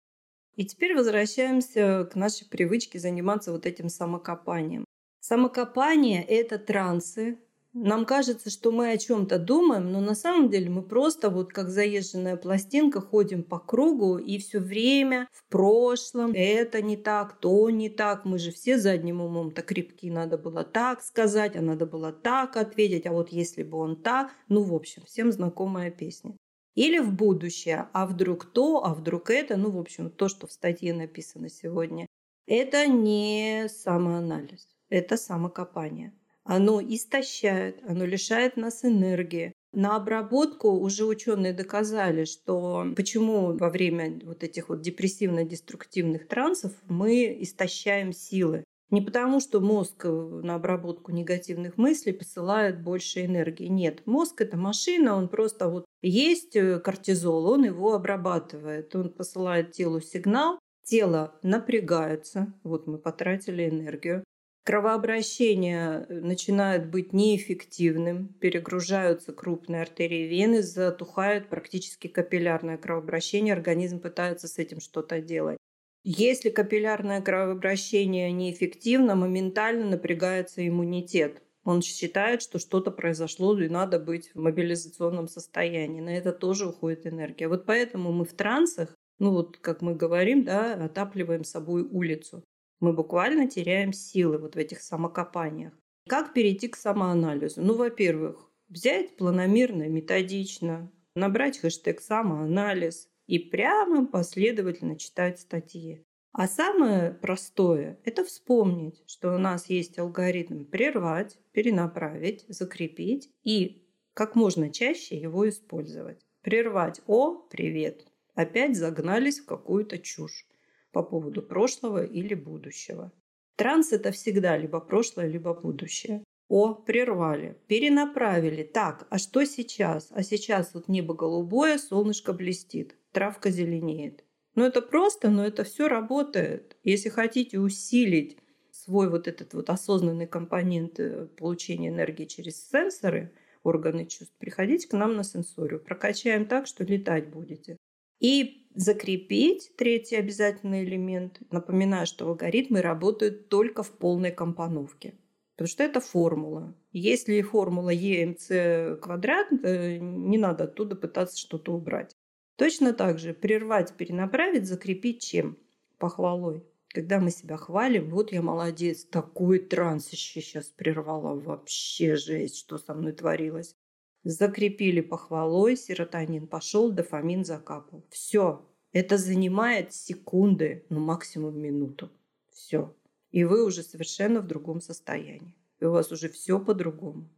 И 0.57 0.65
теперь 0.65 0.95
возвращаемся 0.95 2.09
к 2.11 2.15
нашей 2.15 2.47
привычке 2.49 2.99
заниматься 2.99 3.53
вот 3.53 3.67
этим 3.67 3.89
самокопанием. 3.89 4.85
Самокопание– 5.21 6.23
это 6.29 6.59
трансы, 6.59 7.39
нам 7.77 8.05
кажется, 8.05 8.51
что 8.51 8.71
мы 8.71 8.93
о 8.93 8.97
чем-то 8.97 9.37
думаем, 9.37 9.91
но 9.91 10.01
на 10.01 10.15
самом 10.15 10.49
деле 10.49 10.71
мы 10.71 10.81
просто 10.83 11.29
вот 11.29 11.53
как 11.53 11.71
заезженная 11.71 12.37
пластинка 12.37 13.01
ходим 13.01 13.43
по 13.43 13.59
кругу 13.59 14.17
и 14.17 14.39
все 14.39 14.61
время 14.61 15.27
в 15.33 15.45
прошлом 15.51 16.31
это 16.37 16.81
не 16.83 16.97
так, 16.97 17.41
то 17.41 17.69
не 17.71 17.89
так. 17.89 18.25
Мы 18.25 18.39
же 18.39 18.53
все 18.53 18.79
задним 18.79 19.21
умом-то 19.21 19.63
крепки. 19.63 20.09
Надо 20.09 20.39
было 20.39 20.63
так 20.63 21.03
сказать, 21.03 21.57
а 21.57 21.63
надо 21.63 21.85
было 21.85 22.13
так 22.13 22.57
ответить. 22.57 23.07
А 23.07 23.13
вот 23.13 23.31
если 23.31 23.65
бы 23.65 23.79
он 23.79 23.97
так, 23.97 24.31
ну 24.49 24.63
в 24.63 24.73
общем, 24.73 25.03
всем 25.05 25.33
знакомая 25.33 25.91
песня. 25.91 26.37
Или 26.75 26.99
в 26.99 27.13
будущее, 27.13 27.89
а 27.93 28.07
вдруг 28.07 28.47
то, 28.47 28.85
а 28.85 28.95
вдруг 28.95 29.31
это, 29.31 29.57
ну 29.57 29.71
в 29.71 29.79
общем, 29.79 30.11
то, 30.11 30.29
что 30.29 30.47
в 30.47 30.53
статье 30.53 30.93
написано 30.93 31.49
сегодня. 31.49 32.07
Это 32.47 32.87
не 32.87 33.67
самоанализ, 33.69 34.69
это 34.89 35.17
самокопание 35.17 36.13
оно 36.45 36.81
истощает, 36.81 37.81
оно 37.89 38.05
лишает 38.05 38.57
нас 38.57 38.85
энергии. 38.85 39.53
На 39.73 39.97
обработку 39.97 40.71
уже 40.71 41.05
ученые 41.05 41.53
доказали, 41.53 42.25
что 42.27 42.87
почему 42.95 43.57
во 43.57 43.71
время 43.71 44.21
вот 44.23 44.45
этих 44.45 44.69
вот 44.69 44.83
депрессивно-деструктивных 44.83 46.29
трансов 46.29 46.73
мы 46.89 47.37
истощаем 47.41 48.13
силы. 48.13 48.63
Не 48.91 49.01
потому, 49.01 49.41
что 49.41 49.61
мозг 49.61 50.05
э, 50.05 50.09
на 50.09 50.57
обработку 50.57 51.11
негативных 51.11 51.77
мыслей 51.79 52.13
посылает 52.13 52.83
больше 52.83 53.25
энергии. 53.25 53.67
Нет, 53.67 54.07
мозг– 54.07 54.41
это 54.43 54.57
машина, 54.57 55.17
он 55.17 55.29
просто 55.29 55.69
вот 55.69 55.85
есть 56.03 56.55
э, 56.55 56.79
кортизол, 56.81 57.47
он 57.47 57.65
его 57.65 57.95
обрабатывает. 57.95 58.95
Он 58.95 59.11
посылает 59.11 59.73
телу 59.73 60.01
сигнал, 60.01 60.59
тело 60.85 61.35
напрягается, 61.43 62.53
вот 62.63 62.87
мы 62.87 62.99
потратили 62.99 63.69
энергию. 63.69 64.23
Кровообращение 64.65 66.07
э, 66.09 66.21
начинает 66.21 66.91
быть 66.91 67.13
неэффективным, 67.13 68.29
перегружаются 68.29 69.33
крупные 69.33 69.83
артерии 69.83 70.27
вены, 70.27 70.63
затухает 70.63 71.49
практически 71.49 72.09
капиллярное 72.09 72.79
кровообращение, 72.79 73.55
организм 73.55 73.99
пытается 74.01 74.47
с 74.47 74.59
этим 74.59 74.81
что-то 74.81 75.21
делать. 75.21 75.59
Если 76.05 76.51
капиллярное 76.51 77.23
кровообращение 77.23 78.31
неэффективно, 78.31 79.15
моментально 79.15 79.87
напрягается 79.87 80.67
иммунитет. 80.67 81.43
Он 81.65 81.81
считает, 81.81 82.43
что 82.43 82.59
что-то 82.59 82.91
произошло 82.91 83.59
и 83.59 83.71
надо 83.71 83.99
быть 83.99 84.31
в 84.35 84.39
мобилизационном 84.39 85.29
состоянии. 85.29 86.03
На 86.03 86.15
это 86.15 86.33
тоже 86.33 86.69
уходит 86.69 87.07
энергия. 87.07 87.49
Вот 87.49 87.65
поэтому 87.65 88.13
мы 88.13 88.27
в 88.27 88.35
трансах, 88.35 88.95
ну 89.19 89.31
вот 89.31 89.57
как 89.57 89.81
мы 89.81 89.95
говорим, 89.95 90.45
да, 90.45 90.75
отапливаем 90.75 91.43
собой 91.43 91.83
улицу. 91.83 92.45
Мы 92.81 92.93
буквально 92.93 93.49
теряем 93.49 93.95
силы 93.95 94.37
вот 94.37 94.57
в 94.57 94.59
этих 94.59 94.83
самокопаниях. 94.83 95.73
Как 96.07 96.35
перейти 96.35 96.69
к 96.69 96.77
самоанализу? 96.77 97.63
Ну, 97.63 97.77
во-первых, 97.77 98.51
взять 98.69 99.17
планомерно, 99.17 99.89
методично, 99.89 100.93
набрать 101.15 101.59
хэштег 101.59 102.03
«самоанализ», 102.03 103.09
и 103.27 103.39
прямо 103.39 104.07
последовательно 104.07 104.97
читать 104.97 105.41
статьи. 105.41 106.05
А 106.33 106.49
самое 106.49 107.13
простое– 107.13 108.01
это 108.05 108.25
вспомнить, 108.25 109.03
что 109.07 109.35
у 109.35 109.39
нас 109.39 109.71
есть 109.71 109.99
алгоритм 109.99 110.65
прервать, 110.65 111.39
перенаправить, 111.53 112.45
закрепить 112.49 113.31
и 113.45 113.87
как 114.15 114.35
можно 114.35 114.73
чаще 114.73 115.17
его 115.17 115.49
использовать. 115.49 116.27
Прервать 116.43 117.01
«О, 117.07 117.35
привет!» 117.35 118.07
Опять 118.35 118.77
загнались 118.77 119.39
в 119.39 119.47
какую-то 119.47 119.99
чушь 119.99 120.47
по 120.91 121.05
поводу 121.05 121.41
прошлого 121.41 122.05
или 122.05 122.35
будущего. 122.35 123.13
Транс– 123.55 123.93
это 123.93 124.11
всегда 124.11 124.57
либо 124.57 124.81
прошлое, 124.81 125.29
либо 125.29 125.55
будущее. 125.55 126.25
О, 126.49 126.75
прервали, 126.75 127.57
перенаправили. 127.69 128.65
Так, 128.65 129.07
а 129.09 129.19
что 129.19 129.45
сейчас? 129.45 130.09
А 130.11 130.25
сейчас 130.25 130.75
вот 130.75 130.89
небо 130.89 131.15
голубое, 131.15 131.79
солнышко 131.79 132.33
блестит 132.33 132.97
травка 133.15 133.51
зеленеет. 133.51 134.25
Ну, 134.55 134.65
это 134.65 134.83
просто, 134.83 135.31
но 135.31 135.45
это 135.45 135.65
все 135.65 135.89
работает. 135.89 136.77
Если 136.85 137.09
хотите 137.09 137.59
усилить 137.59 138.37
свой 138.71 139.09
вот 139.09 139.27
этот 139.27 139.55
вот 139.55 139.71
осознанный 139.71 140.27
компонент 140.27 141.01
э, 141.01 141.27
получения 141.37 141.89
энергии 141.89 142.27
через 142.27 142.69
сенсоры, 142.69 143.33
органы 143.63 144.07
чувств, 144.07 144.35
приходите 144.39 144.89
к 144.89 144.93
нам 144.93 145.17
на 145.17 145.25
сенсорию. 145.25 145.81
Прокачаем 145.81 146.47
так, 146.47 146.67
что 146.67 146.85
летать 146.85 147.29
будете. 147.31 147.79
И 148.21 148.69
закрепить 148.75 149.73
третий 149.77 150.17
обязательный 150.17 150.85
элемент. 150.85 151.41
Напоминаю, 151.51 152.07
что 152.07 152.29
алгоритмы 152.29 152.83
работают 152.83 153.49
только 153.49 153.83
в 153.83 153.91
полной 153.91 154.33
компоновке. 154.33 155.15
Потому 155.57 155.69
что 155.69 155.85
это 155.85 156.01
формула. 156.01 156.75
Если 156.93 157.41
формула 157.43 157.91
ЕМЦ 157.91 159.01
квадрат, 159.01 159.49
э, 159.63 159.99
не 159.99 160.39
надо 160.39 160.65
оттуда 160.65 160.97
пытаться 160.97 161.39
что-то 161.39 161.73
убрать. 161.73 162.17
Точно 162.57 162.93
так 162.93 163.19
же 163.19 163.35
прервать, 163.35 163.95
перенаправить, 163.95 164.67
закрепить 164.67 165.23
чем? 165.23 165.59
Похвалой. 165.99 166.65
Когда 166.89 167.19
мы 167.19 167.33
себя 167.33 167.57
хвалим, 167.57 168.11
вот 168.11 168.31
я 168.31 168.41
молодец, 168.41 169.05
такой 169.05 169.59
транс 169.59 170.11
еще 170.11 170.41
сейчас 170.41 170.67
прервала, 170.67 171.35
вообще 171.35 172.15
жесть, 172.15 172.57
что 172.59 172.79
со 172.79 172.95
мной 172.95 173.13
творилось. 173.13 173.75
Закрепили 174.23 175.01
похвалой, 175.01 175.77
серотонин 175.77 176.47
пошел, 176.47 176.93
дофамин 176.93 177.45
закапал. 177.45 178.05
Все. 178.11 178.65
Это 178.93 179.19
занимает 179.19 179.93
секунды, 179.93 180.87
ну 180.89 181.01
максимум 181.01 181.59
минуту. 181.61 182.13
Все. 182.53 182.95
И 183.33 183.43
вы 183.43 183.65
уже 183.65 183.83
совершенно 183.83 184.41
в 184.41 184.47
другом 184.47 184.81
состоянии. 184.81 185.57
И 185.81 185.85
у 185.85 185.91
вас 185.91 186.13
уже 186.13 186.29
все 186.29 186.61
по-другому. 186.61 187.29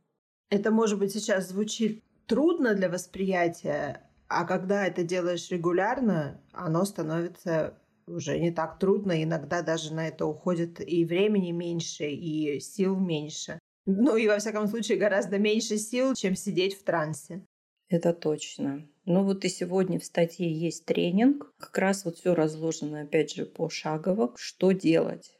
Это, 0.50 0.70
может 0.70 0.98
быть, 0.98 1.12
сейчас 1.12 1.48
звучит 1.48 2.04
трудно 2.26 2.74
для 2.74 2.90
восприятия, 2.90 4.05
а 4.28 4.44
когда 4.44 4.86
это 4.86 5.02
делаешь 5.02 5.50
регулярно, 5.50 6.40
оно 6.52 6.84
становится 6.84 7.78
уже 8.06 8.38
не 8.38 8.50
так 8.50 8.78
трудно. 8.78 9.22
Иногда 9.22 9.62
даже 9.62 9.92
на 9.94 10.08
это 10.08 10.26
уходит 10.26 10.80
и 10.80 11.04
времени 11.04 11.52
меньше, 11.52 12.08
и 12.08 12.60
сил 12.60 12.96
меньше. 12.96 13.58
Ну 13.86 14.16
и, 14.16 14.26
во 14.26 14.38
всяком 14.38 14.66
случае, 14.66 14.98
гораздо 14.98 15.38
меньше 15.38 15.78
сил, 15.78 16.14
чем 16.14 16.34
сидеть 16.34 16.78
в 16.78 16.82
трансе. 16.82 17.44
Это 17.88 18.12
точно. 18.12 18.88
Ну 19.04 19.22
вот 19.22 19.44
и 19.44 19.48
сегодня 19.48 20.00
в 20.00 20.04
статье 20.04 20.50
есть 20.50 20.86
тренинг. 20.86 21.52
Как 21.58 21.78
раз 21.78 22.04
вот 22.04 22.16
все 22.16 22.34
разложено, 22.34 23.02
опять 23.02 23.34
же, 23.34 23.46
пошагово, 23.46 24.32
что 24.36 24.72
делать. 24.72 25.38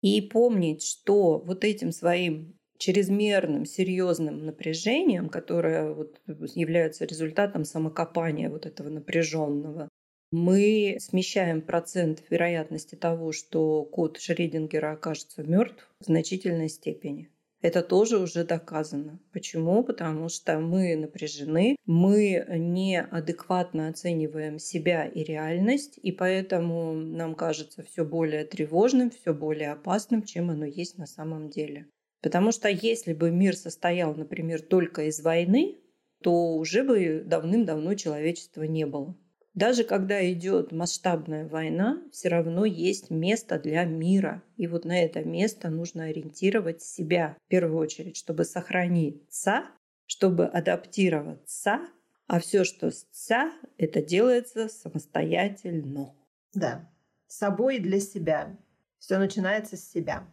И 0.00 0.22
помнить, 0.22 0.82
что 0.82 1.38
вот 1.38 1.64
этим 1.64 1.92
своим 1.92 2.58
чрезмерным, 2.78 3.64
серьезным 3.64 4.44
напряжением, 4.44 5.28
которое 5.28 5.92
вот 5.92 6.20
является 6.26 7.04
результатом 7.04 7.64
самокопания 7.64 8.50
вот 8.50 8.66
этого 8.66 8.88
напряженного, 8.88 9.88
мы 10.30 10.96
смещаем 10.98 11.62
процент 11.62 12.24
вероятности 12.28 12.96
того, 12.96 13.30
что 13.30 13.84
код 13.84 14.18
Шредингера 14.18 14.92
окажется 14.92 15.44
мертв 15.44 15.88
в 16.00 16.06
значительной 16.06 16.68
степени. 16.68 17.30
Это 17.64 17.82
тоже 17.82 18.18
уже 18.18 18.44
доказано. 18.44 19.20
Почему? 19.32 19.82
Потому 19.82 20.28
что 20.28 20.58
мы 20.58 20.96
напряжены, 20.96 21.76
мы 21.86 22.44
неадекватно 22.48 23.88
оцениваем 23.88 24.58
себя 24.58 25.06
и 25.06 25.22
реальность, 25.22 25.98
и 26.02 26.12
поэтому 26.12 26.92
нам 26.92 27.34
кажется 27.34 27.82
все 27.82 28.04
более 28.04 28.44
тревожным, 28.44 29.10
все 29.10 29.32
более 29.32 29.70
опасным, 29.70 30.24
чем 30.24 30.50
оно 30.50 30.66
есть 30.66 30.98
на 30.98 31.06
самом 31.06 31.48
деле. 31.48 31.86
Потому 32.24 32.52
что 32.52 32.70
если 32.70 33.12
бы 33.12 33.30
мир 33.30 33.54
состоял, 33.54 34.14
например, 34.14 34.62
только 34.62 35.08
из 35.08 35.20
войны, 35.20 35.76
то 36.22 36.54
уже 36.56 36.82
бы 36.82 37.22
давным-давно 37.22 37.92
человечества 37.96 38.62
не 38.62 38.86
было. 38.86 39.14
Даже 39.52 39.84
когда 39.84 40.32
идет 40.32 40.72
масштабная 40.72 41.46
война, 41.46 42.02
все 42.12 42.30
равно 42.30 42.64
есть 42.64 43.10
место 43.10 43.58
для 43.58 43.84
мира. 43.84 44.42
И 44.56 44.66
вот 44.66 44.86
на 44.86 45.04
это 45.04 45.22
место 45.22 45.68
нужно 45.68 46.04
ориентировать 46.04 46.80
себя 46.80 47.36
в 47.44 47.48
первую 47.50 47.76
очередь, 47.76 48.16
чтобы 48.16 48.46
сохраниться, 48.46 49.64
чтобы 50.06 50.46
адаптироваться, 50.46 51.80
а 52.26 52.40
все, 52.40 52.64
что 52.64 52.90
с 52.90 53.04
ца, 53.12 53.52
это 53.76 54.00
делается 54.00 54.68
самостоятельно. 54.68 56.14
Да, 56.54 56.90
собой 57.26 57.80
для 57.80 58.00
себя. 58.00 58.56
Все 58.98 59.18
начинается 59.18 59.76
с 59.76 59.86
себя. 59.86 60.26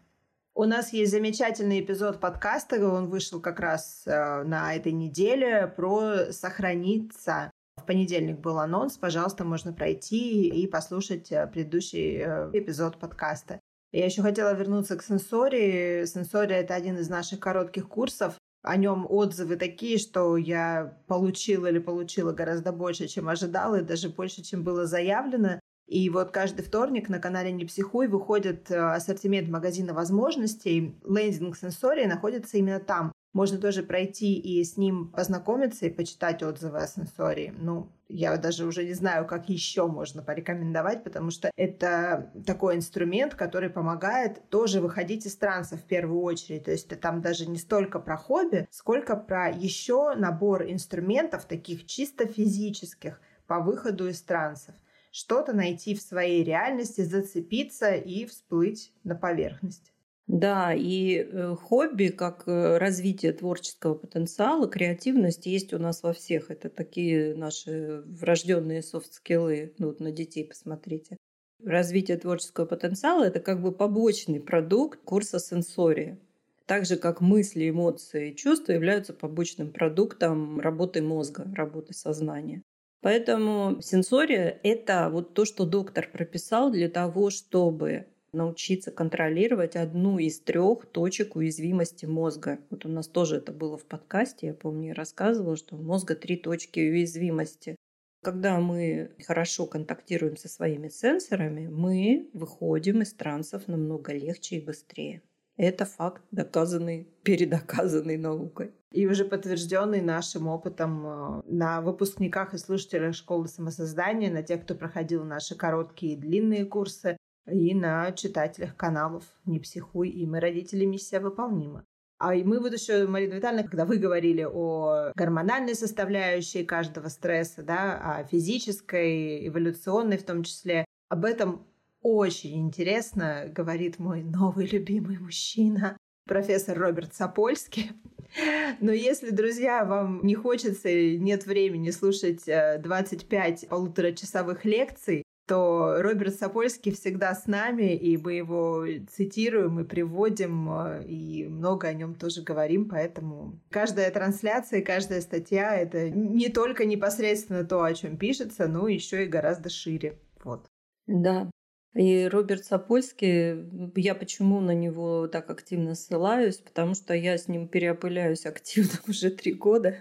У 0.53 0.65
нас 0.65 0.91
есть 0.91 1.11
замечательный 1.11 1.79
эпизод 1.79 2.19
подкаста, 2.19 2.85
он 2.85 3.07
вышел 3.07 3.39
как 3.39 3.61
раз 3.61 4.03
э, 4.05 4.43
на 4.43 4.75
этой 4.75 4.91
неделе 4.91 5.65
про 5.65 6.33
сохраниться. 6.33 7.51
В 7.77 7.85
понедельник 7.85 8.39
был 8.39 8.59
анонс, 8.59 8.97
пожалуйста, 8.97 9.45
можно 9.45 9.71
пройти 9.71 10.49
и 10.49 10.67
послушать 10.67 11.31
э, 11.31 11.47
предыдущий 11.47 12.17
э, 12.17 12.49
эпизод 12.51 12.99
подкаста. 12.99 13.61
Я 13.93 14.05
еще 14.05 14.21
хотела 14.21 14.53
вернуться 14.53 14.97
к 14.97 15.03
сенсории. 15.03 16.03
Сенсория– 16.05 16.57
это 16.57 16.75
один 16.75 16.97
из 16.97 17.07
наших 17.07 17.39
коротких 17.39 17.87
курсов. 17.87 18.37
О 18.61 18.75
нем 18.75 19.07
отзывы 19.09 19.55
такие, 19.55 19.97
что 19.97 20.35
я 20.35 20.97
получила 21.07 21.67
или 21.67 21.79
получила 21.79 22.33
гораздо 22.33 22.73
больше, 22.73 23.07
чем 23.07 23.29
ожидала, 23.29 23.79
и 23.79 23.85
даже 23.85 24.09
больше, 24.09 24.43
чем 24.43 24.63
было 24.63 24.85
заявлено. 24.85 25.61
И 25.91 26.09
вот 26.09 26.31
каждый 26.31 26.61
вторник 26.61 27.09
на 27.09 27.19
канале 27.19 27.51
«Не 27.51 27.65
психуй» 27.65 28.07
выходит 28.07 28.71
э, 28.71 28.77
ассортимент 28.77 29.49
магазина 29.49 29.93
возможностей. 29.93 30.95
Лендинг 31.05 31.57
сенсории 31.57 32.05
находится 32.05 32.57
именно 32.57 32.79
там. 32.79 33.11
Можно 33.33 33.57
тоже 33.57 33.83
пройти 33.83 34.39
и 34.39 34.63
с 34.63 34.77
ним 34.77 35.09
познакомиться 35.09 35.85
и 35.85 35.89
почитать 35.89 36.43
отзывы 36.43 36.77
о 36.77 36.87
сенсории. 36.87 37.53
Ну, 37.57 37.91
я 38.07 38.37
даже 38.37 38.65
уже 38.65 38.85
не 38.85 38.93
знаю, 38.93 39.27
как 39.27 39.49
еще 39.49 39.85
можно 39.85 40.23
порекомендовать, 40.23 41.03
потому 41.03 41.29
что 41.29 41.51
это 41.57 42.31
такой 42.47 42.77
инструмент, 42.77 43.35
который 43.35 43.69
помогает 43.69 44.47
тоже 44.47 44.79
выходить 44.79 45.25
из 45.25 45.35
транса 45.35 45.75
в 45.75 45.83
первую 45.83 46.21
очередь. 46.21 46.63
То 46.63 46.71
есть 46.71 46.85
это 46.85 46.95
там 46.95 47.19
даже 47.19 47.49
не 47.49 47.57
столько 47.57 47.99
про 47.99 48.15
хобби, 48.15 48.65
сколько 48.71 49.17
про 49.17 49.49
еще 49.49 50.15
набор 50.15 50.63
инструментов, 50.63 51.43
таких 51.43 51.85
чисто 51.85 52.27
физических, 52.27 53.19
по 53.45 53.59
выходу 53.59 54.07
из 54.07 54.21
трансов 54.21 54.73
что-то 55.11 55.53
найти 55.53 55.95
в 55.95 56.01
своей 56.01 56.43
реальности, 56.43 57.01
зацепиться 57.01 57.93
и 57.93 58.25
всплыть 58.25 58.93
на 59.03 59.15
поверхность. 59.15 59.93
Да, 60.27 60.73
и 60.73 61.17
э, 61.17 61.55
хобби, 61.55 62.07
как 62.07 62.47
э, 62.47 62.77
развитие 62.77 63.33
творческого 63.33 63.95
потенциала, 63.95 64.67
креативность 64.67 65.45
есть 65.45 65.73
у 65.73 65.77
нас 65.77 66.03
во 66.03 66.13
всех. 66.13 66.49
Это 66.49 66.69
такие 66.69 67.35
наши 67.35 68.01
врожденные 68.05 68.81
софт-скиллы. 68.81 69.73
Ну, 69.77 69.87
вот 69.87 69.99
на 69.99 70.11
детей 70.11 70.45
посмотрите. 70.45 71.17
развитие 71.63 72.17
творческого 72.17 72.65
потенциала– 72.65 73.23
это 73.25 73.39
как 73.39 73.61
бы 73.61 73.71
побочный 73.71 74.39
продукт 74.39 75.01
курса 75.03 75.39
сенсория. 75.39 76.17
Так 76.65 76.85
же, 76.85 76.95
как 76.95 77.19
мысли, 77.19 77.69
эмоции 77.69 78.31
и 78.31 78.35
чувства 78.35 78.71
являются 78.71 79.13
побочным 79.13 79.73
продуктом 79.73 80.61
работы 80.61 81.01
мозга, 81.01 81.51
работы 81.55 81.93
сознания. 81.93 82.63
Поэтому 83.01 83.81
сенсория– 83.81 84.59
это 84.63 85.09
вот 85.09 85.33
то, 85.33 85.43
что 85.45 85.65
доктор 85.65 86.07
прописал 86.11 86.71
для 86.71 86.87
того, 86.87 87.31
чтобы 87.31 88.05
научиться 88.31 88.91
контролировать 88.91 89.75
одну 89.75 90.19
из 90.19 90.39
трех 90.39 90.85
точек 90.85 91.35
уязвимости 91.35 92.05
мозга. 92.05 92.59
Вот 92.69 92.85
у 92.85 92.89
нас 92.89 93.07
тоже 93.07 93.37
это 93.37 93.51
было 93.51 93.77
в 93.77 93.85
подкасте, 93.85 94.47
я 94.47 94.53
помню, 94.53 94.89
я 94.89 94.93
рассказывала, 94.93 95.57
что 95.57 95.75
у 95.75 95.81
мозга 95.81 96.15
три 96.15 96.37
точки 96.37 96.79
уязвимости. 96.79 97.75
Когда 98.23 98.59
мы 98.59 99.11
хорошо 99.25 99.65
контактируем 99.65 100.37
со 100.37 100.47
своими 100.47 100.89
сенсорами, 100.89 101.67
мы 101.67 102.29
выходим 102.33 103.01
из 103.01 103.13
трансов 103.13 103.67
намного 103.67 104.13
легче 104.13 104.57
и 104.57 104.61
быстрее. 104.61 105.23
Это 105.57 105.85
факт, 105.85 106.21
доказанный, 106.31 107.07
передоказанный 107.23 108.17
наукой. 108.17 108.71
И 108.91 109.07
уже 109.07 109.25
подтвержденный 109.25 110.01
нашим 110.01 110.47
опытом 110.47 111.05
э, 111.05 111.41
на 111.45 111.81
выпускниках 111.81 112.53
и 112.53 112.57
слушателях 112.57 113.15
школы 113.15 113.47
самосоздания, 113.47 114.31
на 114.31 114.43
тех, 114.43 114.63
кто 114.63 114.75
проходил 114.75 115.23
наши 115.23 115.55
короткие 115.55 116.13
и 116.13 116.17
длинные 116.17 116.65
курсы, 116.65 117.17
и 117.49 117.73
на 117.73 118.11
читателях 118.11 118.75
каналов 118.75 119.23
«Не 119.45 119.59
психуй» 119.59 120.09
и 120.09 120.25
«Мы 120.25 120.39
родители. 120.39 120.85
Миссия 120.85 121.19
выполнима». 121.19 121.85
А 122.19 122.35
и 122.35 122.43
мы 122.43 122.59
вот 122.59 122.71
еще, 122.71 123.07
Марина 123.07 123.33
Витальевна, 123.33 123.63
когда 123.63 123.83
вы 123.83 123.97
говорили 123.97 124.43
о 124.47 125.11
гормональной 125.15 125.73
составляющей 125.73 126.63
каждого 126.63 127.07
стресса, 127.07 127.63
да, 127.63 127.99
о 127.99 128.23
физической, 128.25 129.47
эволюционной 129.47 130.19
в 130.19 130.23
том 130.23 130.43
числе, 130.43 130.85
об 131.09 131.25
этом 131.25 131.65
очень 132.01 132.59
интересно 132.59 133.45
говорит 133.47 133.99
мой 133.99 134.23
новый 134.23 134.65
любимый 134.65 135.19
мужчина, 135.19 135.97
профессор 136.25 136.77
Роберт 136.77 137.13
Сапольский. 137.13 137.91
Но 138.79 138.91
если, 138.91 139.31
друзья, 139.31 139.83
вам 139.85 140.21
не 140.23 140.35
хочется, 140.35 140.89
нет 140.91 141.45
времени 141.45 141.89
слушать 141.91 142.45
25 142.45 143.63
э, 143.63 143.67
полуторачасовых 143.67 144.65
лекций, 144.65 145.23
то 145.47 146.01
Роберт 146.01 146.35
Сапольский 146.35 146.93
всегда 146.93 147.35
с 147.35 147.45
нами, 147.45 147.93
и 147.93 148.15
мы 148.15 148.33
его 148.33 148.85
цитируем 149.09 149.81
и 149.81 149.83
приводим, 149.83 150.69
э, 150.71 151.03
и 151.05 151.45
много 151.47 151.89
о 151.89 151.93
нем 151.93 152.15
тоже 152.15 152.41
говорим, 152.41 152.87
поэтому 152.87 153.59
каждая 153.69 154.09
трансляция, 154.11 154.81
каждая 154.81 155.19
статья— 155.19 155.75
это 155.77 156.09
не 156.09 156.47
только 156.47 156.85
непосредственно 156.85 157.65
то, 157.65 157.83
о 157.83 157.93
чем 157.93 158.17
пишется, 158.17 158.67
но 158.67 158.87
еще 158.87 159.25
и 159.25 159.27
гораздо 159.27 159.69
шире. 159.69 160.17
Вот. 160.43 160.65
Да, 161.07 161.49
и 161.93 162.27
Роберт 162.31 162.63
Сапольский, 162.63 163.65
я 163.95 164.15
почему 164.15 164.61
на 164.61 164.71
него 164.71 165.27
так 165.27 165.49
активно 165.49 165.95
ссылаюсь, 165.95 166.57
потому 166.57 166.95
что 166.95 167.13
я 167.13 167.37
с 167.37 167.47
ним 167.47 167.67
переопыляюсь 167.67 168.45
активно 168.45 168.99
уже 169.07 169.29
три 169.29 169.53
года. 169.53 169.97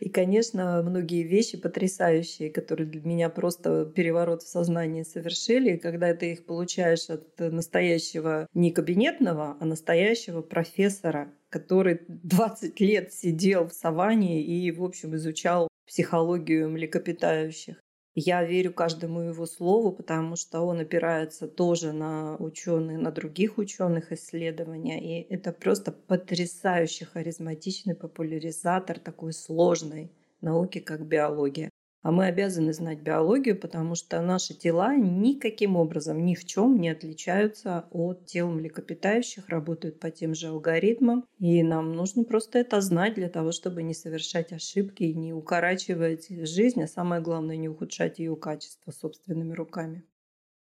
И, 0.00 0.10
конечно, 0.10 0.82
многие 0.82 1.22
вещи 1.22 1.56
потрясающие, 1.56 2.50
которые 2.50 2.86
для 2.86 3.00
меня 3.00 3.30
просто 3.30 3.86
переворот 3.86 4.42
в 4.42 4.48
сознании 4.48 5.02
совершили, 5.02 5.78
когда 5.78 6.14
ты 6.14 6.32
их 6.32 6.44
получаешь 6.44 7.08
от 7.08 7.38
настоящего 7.38 8.46
не 8.52 8.70
кабинетного, 8.70 9.56
а 9.58 9.64
настоящего 9.64 10.42
профессора, 10.42 11.32
который 11.48 12.02
20 12.08 12.78
лет 12.80 13.14
сидел 13.14 13.66
в 13.66 13.72
саванне 13.72 14.42
и, 14.42 14.70
в 14.70 14.84
общем, 14.84 15.16
изучал 15.16 15.68
психологию 15.86 16.68
млекопитающих. 16.68 17.76
Я 18.18 18.42
верю 18.42 18.72
каждому 18.72 19.20
его 19.20 19.44
слову, 19.44 19.92
потому 19.92 20.36
что 20.36 20.62
он 20.62 20.80
опирается 20.80 21.46
тоже 21.46 21.92
на 21.92 22.36
ученые, 22.36 22.96
на 22.96 23.12
других 23.12 23.58
ученых 23.58 24.10
исследования. 24.10 24.98
И 25.02 25.34
это 25.34 25.52
просто 25.52 25.92
потрясающий 25.92 27.04
харизматичный 27.04 27.94
популяризатор 27.94 28.98
такой 28.98 29.34
сложной 29.34 30.10
науки, 30.40 30.78
как 30.80 31.06
биология. 31.06 31.70
А 32.06 32.12
мы 32.12 32.26
обязаны 32.26 32.72
знать 32.72 33.00
биологию, 33.00 33.58
потому 33.58 33.96
что 33.96 34.20
наши 34.20 34.54
тела 34.54 34.94
никаким 34.94 35.74
образом 35.74 36.24
ни 36.24 36.36
в 36.36 36.44
чем 36.44 36.78
не 36.78 36.88
отличаются 36.88 37.88
от 37.90 38.26
тел 38.26 38.48
млекопитающих, 38.48 39.48
работают 39.48 39.98
по 39.98 40.12
тем 40.12 40.32
же 40.32 40.46
алгоритмам. 40.46 41.26
И 41.40 41.64
нам 41.64 41.94
нужно 41.94 42.22
просто 42.22 42.60
это 42.60 42.80
знать 42.80 43.14
для 43.14 43.28
того, 43.28 43.50
чтобы 43.50 43.82
не 43.82 43.92
совершать 43.92 44.52
ошибки 44.52 45.02
и 45.02 45.14
не 45.14 45.32
укорачивать 45.34 46.28
жизнь, 46.28 46.80
а 46.80 46.86
самое 46.86 47.20
главное, 47.20 47.56
не 47.56 47.68
ухудшать 47.68 48.20
ее 48.20 48.36
качество 48.36 48.92
собственными 48.92 49.54
руками. 49.54 50.04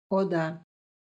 О, 0.09 0.25
да. 0.25 0.63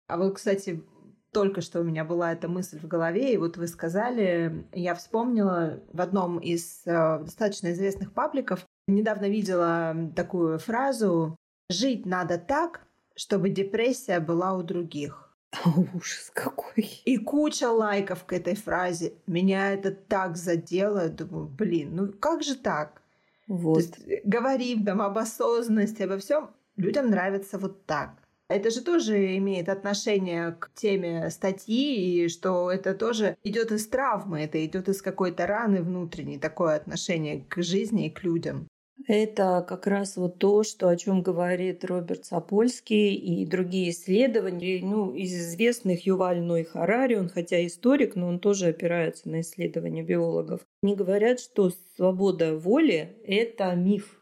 А 0.07 0.17
вот, 0.17 0.35
кстати, 0.35 0.83
только 1.31 1.61
что 1.61 1.79
у 1.79 1.83
меня 1.85 2.03
была 2.03 2.33
эта 2.33 2.49
мысль 2.49 2.79
в 2.79 2.87
голове, 2.89 3.33
и 3.33 3.37
вот 3.37 3.55
вы 3.55 3.65
сказали, 3.67 4.67
я 4.73 4.93
вспомнила 4.93 5.79
в 5.93 6.01
одном 6.01 6.39
из 6.39 6.81
э, 6.85 7.19
достаточно 7.19 7.71
известных 7.71 8.11
пабликов, 8.13 8.65
Недавно 8.88 9.28
видела 9.28 9.95
такую 10.15 10.60
фразу 10.60 11.36
«Жить 11.69 12.06
надо 12.06 12.38
так, 12.38 12.88
чтобы 13.15 13.50
депрессия 13.50 14.19
была 14.21 14.56
у 14.56 14.63
других». 14.63 15.36
Ужас 15.93 16.32
какой. 16.34 17.02
И 17.06 17.17
куча 17.17 17.69
лайков 17.69 18.23
к 18.23 18.34
этой 18.34 18.56
фразе. 18.56 19.13
Меня 19.28 19.73
это 19.73 19.91
так 19.91 20.38
задело. 20.38 21.10
Думаю, 21.10 21.47
блин, 21.47 21.95
ну 21.95 22.13
как 22.13 22.43
же 22.43 22.56
так? 22.56 23.02
Вот. 23.47 23.76
То 23.76 23.80
есть, 23.80 24.00
э, 24.08 24.21
говорим 24.23 24.86
там 24.86 25.02
об 25.02 25.17
осознанности, 25.17 26.04
обо 26.04 26.17
всем. 26.17 26.52
Людям 26.78 27.10
нравится 27.10 27.58
вот 27.58 27.86
так. 27.86 28.12
Это 28.50 28.69
же 28.69 28.82
тоже 28.82 29.36
имеет 29.38 29.67
отношение 29.67 30.54
к 30.54 30.71
теме 30.73 31.30
статьи, 31.30 32.23
и 32.23 32.30
что 32.30 32.71
это 32.71 32.93
тоже 32.93 33.36
идет 33.43 33.73
из 33.73 33.88
травмы, 33.88 34.41
это 34.41 34.63
идет 34.65 34.88
из 34.88 35.02
какой-то 35.02 35.47
раны 35.47 35.82
внутренней, 35.82 36.39
такое 36.39 36.76
отношение 36.76 37.43
к 37.50 37.62
жизни 37.62 38.08
и 38.08 38.10
к 38.10 38.23
людям. 38.23 38.67
Это 39.07 39.65
как 39.65 39.87
раз 39.87 40.17
вот 40.17 40.37
то, 40.37 40.63
что, 40.63 40.89
о 40.89 40.97
чем 40.97 41.21
говорит 41.21 41.85
Роберт 41.85 42.25
Сапольский 42.25 43.15
и 43.15 43.45
другие 43.45 43.91
исследования. 43.91 44.81
Ну, 44.83 45.15
из 45.15 45.33
известных 45.33 46.05
Юваль 46.05 46.41
Ной 46.41 46.65
Харари, 46.65 47.15
он 47.15 47.29
хотя 47.29 47.65
историк, 47.65 48.15
но 48.15 48.27
он 48.27 48.39
тоже 48.39 48.67
опирается 48.67 49.29
на 49.29 49.39
исследования 49.39 50.03
биологов. 50.03 50.59
Они 50.83 50.93
говорят, 50.93 51.39
что 51.39 51.71
свобода 51.95 52.57
воли– 52.57 53.15
это 53.25 53.73
миф. 53.75 54.21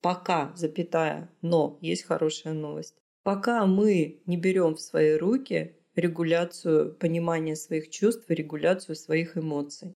Пока, 0.00 0.54
запятая, 0.56 1.30
но 1.42 1.78
есть 1.82 2.04
хорошая 2.04 2.54
новость. 2.54 2.94
Пока 3.22 3.66
мы 3.66 4.22
не 4.24 4.38
берем 4.38 4.76
в 4.76 4.80
свои 4.80 5.16
руки 5.16 5.74
регуляцию 5.94 6.94
понимания 6.94 7.54
своих 7.54 7.90
чувств 7.90 8.30
и 8.30 8.34
регуляцию 8.34 8.96
своих 8.96 9.36
эмоций. 9.36 9.92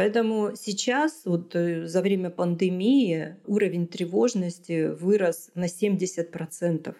Поэтому 0.00 0.52
сейчас, 0.56 1.26
вот 1.26 1.54
э, 1.54 1.86
за 1.86 2.00
время 2.00 2.30
пандемии, 2.30 3.36
уровень 3.46 3.86
тревожности 3.86 4.88
вырос 4.88 5.50
на 5.54 5.66
70%. 5.66 6.94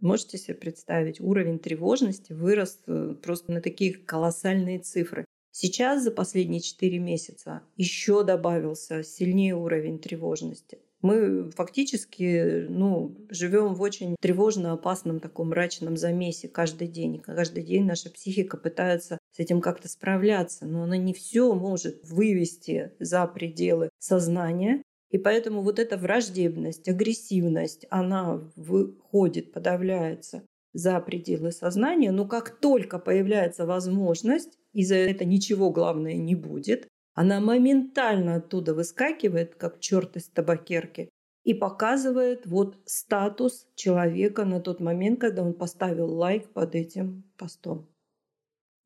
Можете 0.00 0.38
себе 0.38 0.54
представить, 0.54 1.20
уровень 1.20 1.58
тревожности 1.58 2.32
вырос 2.32 2.78
э, 2.86 3.14
просто 3.22 3.52
на 3.52 3.60
такие 3.60 3.92
колоссальные 3.92 4.78
цифры. 4.78 5.26
Сейчас 5.50 6.02
за 6.02 6.10
последние 6.10 6.62
4 6.62 6.98
месяца 6.98 7.60
еще 7.76 8.24
добавился 8.24 9.02
сильнее 9.02 9.54
уровень 9.54 9.98
тревожности. 9.98 10.78
Мы 11.02 11.50
фактически 11.50 12.66
ну, 12.70 13.14
живем 13.28 13.74
в 13.74 13.82
очень 13.82 14.16
тревожно 14.18 14.72
опасном 14.72 15.20
таком 15.20 15.50
мрачном 15.50 15.98
замесе 15.98 16.48
каждый 16.48 16.88
день. 16.88 17.20
Каждый 17.20 17.62
день 17.62 17.84
наша 17.84 18.08
психика 18.08 18.56
пытается 18.56 19.18
с 19.36 19.38
этим 19.38 19.60
как-то 19.60 19.86
справляться, 19.86 20.64
но 20.64 20.84
она 20.84 20.96
не 20.96 21.12
все 21.12 21.54
может 21.54 22.08
вывести 22.08 22.92
за 22.98 23.26
пределы 23.26 23.90
сознания. 23.98 24.82
И 25.10 25.18
поэтому 25.18 25.60
вот 25.60 25.78
эта 25.78 25.98
враждебность, 25.98 26.88
агрессивность, 26.88 27.84
она 27.90 28.40
выходит, 28.56 29.52
подавляется 29.52 30.42
за 30.72 30.98
пределы 31.00 31.52
сознания, 31.52 32.12
но 32.12 32.26
как 32.26 32.58
только 32.60 32.98
появляется 32.98 33.66
возможность, 33.66 34.58
и 34.72 34.84
за 34.84 34.96
это 34.96 35.26
ничего 35.26 35.70
главное 35.70 36.16
не 36.16 36.34
будет, 36.34 36.88
она 37.14 37.40
моментально 37.40 38.36
оттуда 38.36 38.72
выскакивает, 38.72 39.54
как 39.54 39.80
черт 39.80 40.16
из 40.16 40.28
табакерки, 40.28 41.10
и 41.44 41.52
показывает 41.52 42.46
вот 42.46 42.78
статус 42.86 43.68
человека 43.74 44.46
на 44.46 44.60
тот 44.60 44.80
момент, 44.80 45.20
когда 45.20 45.42
он 45.42 45.52
поставил 45.52 46.10
лайк 46.10 46.48
под 46.54 46.74
этим 46.74 47.24
постом. 47.36 47.86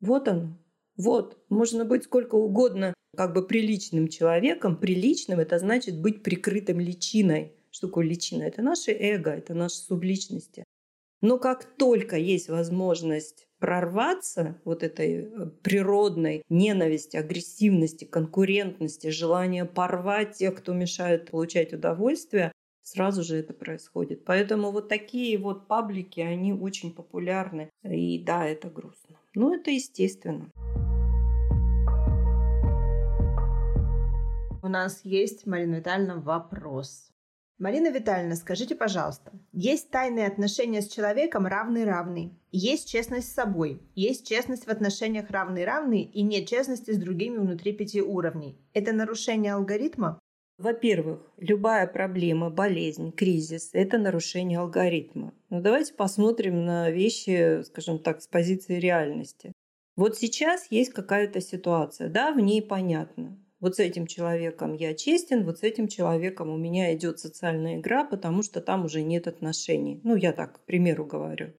Вот 0.00 0.28
оно. 0.28 0.56
Вот, 0.96 1.38
можно 1.48 1.84
быть 1.84 2.04
сколько 2.04 2.34
угодно 2.34 2.94
как 3.16 3.32
бы 3.32 3.46
приличным 3.46 4.08
человеком. 4.08 4.76
Приличным– 4.76 5.38
это 5.40 5.58
значит 5.58 6.00
быть 6.00 6.22
прикрытым 6.22 6.80
личиной. 6.80 7.52
Что 7.70 7.88
такое 7.88 8.06
личина? 8.06 8.44
Это 8.44 8.62
наше 8.62 8.92
эго, 8.92 9.30
это 9.30 9.54
наши 9.54 9.76
субличности. 9.76 10.64
Но 11.22 11.38
как 11.38 11.64
только 11.76 12.16
есть 12.16 12.48
возможность 12.48 13.46
прорваться 13.58 14.60
вот 14.64 14.82
этой 14.82 15.24
э, 15.24 15.46
природной 15.62 16.42
ненависти, 16.48 17.16
агрессивности, 17.16 18.04
конкурентности, 18.04 19.08
желания 19.08 19.66
порвать 19.66 20.38
тех, 20.38 20.54
кто 20.56 20.72
мешает 20.72 21.30
получать 21.30 21.74
удовольствие, 21.74 22.52
Сразу 22.82 23.22
же 23.22 23.36
это 23.36 23.52
происходит. 23.52 24.24
Поэтому 24.24 24.72
вот 24.72 24.88
такие 24.88 25.38
вот 25.38 25.68
паблики, 25.68 26.20
они 26.20 26.52
очень 26.52 26.92
популярны. 26.92 27.70
И 27.84 28.18
да, 28.18 28.46
это 28.46 28.68
грустно. 28.68 29.09
Ну, 29.34 29.54
это 29.54 29.70
естественно. 29.70 30.50
У 34.62 34.68
нас 34.68 35.00
есть, 35.04 35.46
Марина 35.46 35.76
Витальевна, 35.76 36.16
вопрос. 36.16 37.12
Марина 37.58 37.90
Витальевна, 37.90 38.34
скажите, 38.34 38.74
пожалуйста, 38.74 39.32
есть 39.52 39.90
тайные 39.90 40.26
отношения 40.26 40.82
с 40.82 40.88
человеком 40.88 41.46
равный-равный, 41.46 42.32
есть 42.50 42.88
честность 42.88 43.28
с 43.28 43.34
собой, 43.34 43.80
есть 43.94 44.26
честность 44.26 44.66
в 44.66 44.70
отношениях 44.70 45.30
равный-равный 45.30 46.02
и 46.02 46.22
нет 46.22 46.48
честности 46.48 46.90
с 46.90 46.98
другими 46.98 47.36
внутри 47.38 47.72
пяти 47.72 48.02
уровней. 48.02 48.58
Это 48.72 48.92
нарушение 48.92 49.54
алгоритма? 49.54 50.18
Во-первых, 50.60 51.20
любая 51.38 51.86
проблема, 51.86 52.50
болезнь, 52.50 53.12
кризис– 53.12 53.70
это 53.72 53.98
нарушение 53.98 54.58
алгоритма. 54.58 55.32
Но 55.48 55.56
ну, 55.56 55.62
давайте 55.62 55.94
посмотрим 55.94 56.64
на 56.64 56.90
вещи, 56.90 57.62
скажем 57.64 57.98
так, 57.98 58.22
с 58.22 58.28
позиции 58.28 58.78
реальности. 58.78 59.52
Вот 59.96 60.16
сейчас 60.16 60.70
есть 60.70 60.92
какая-то 60.92 61.40
ситуация, 61.40 62.08
да, 62.08 62.32
в 62.32 62.40
ней 62.40 62.62
понятно 62.62 63.38
вот 63.60 63.76
с 63.76 63.78
этим 63.78 64.06
человеком 64.06 64.72
я 64.74 64.94
честен, 64.94 65.44
вот 65.44 65.58
с 65.58 65.62
этим 65.62 65.86
человеком 65.86 66.48
у 66.48 66.56
меня 66.56 66.94
идет 66.94 67.18
социальная 67.20 67.76
игра, 67.76 68.04
потому 68.04 68.42
что 68.42 68.60
там 68.60 68.86
уже 68.86 69.02
нет 69.02 69.26
отношений. 69.26 70.00
Ну, 70.02 70.16
я 70.16 70.32
так, 70.32 70.56
к 70.56 70.64
примеру, 70.64 71.04
говорю. 71.04 71.52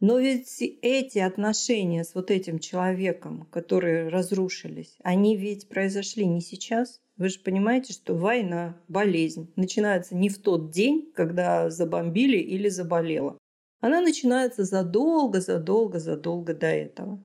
Но 0.00 0.18
ведь 0.18 0.60
эти 0.82 1.18
отношения 1.20 2.04
с 2.04 2.14
вот 2.14 2.30
этим 2.30 2.58
человеком, 2.58 3.46
которые 3.52 4.08
разрушились, 4.08 4.96
они 5.02 5.36
ведь 5.36 5.68
произошли 5.68 6.26
не 6.26 6.40
сейчас. 6.40 7.00
Вы 7.16 7.28
же 7.28 7.38
понимаете, 7.40 7.92
что 7.92 8.14
война, 8.14 8.76
болезнь 8.88 9.52
начинается 9.56 10.16
не 10.16 10.28
в 10.28 10.38
тот 10.38 10.70
день, 10.70 11.12
когда 11.14 11.70
забомбили 11.70 12.38
или 12.38 12.68
заболела. 12.68 13.38
Она 13.80 14.00
начинается 14.00 14.64
задолго, 14.64 15.40
задолго, 15.40 15.98
задолго 15.98 16.54
до 16.54 16.66
этого. 16.66 17.22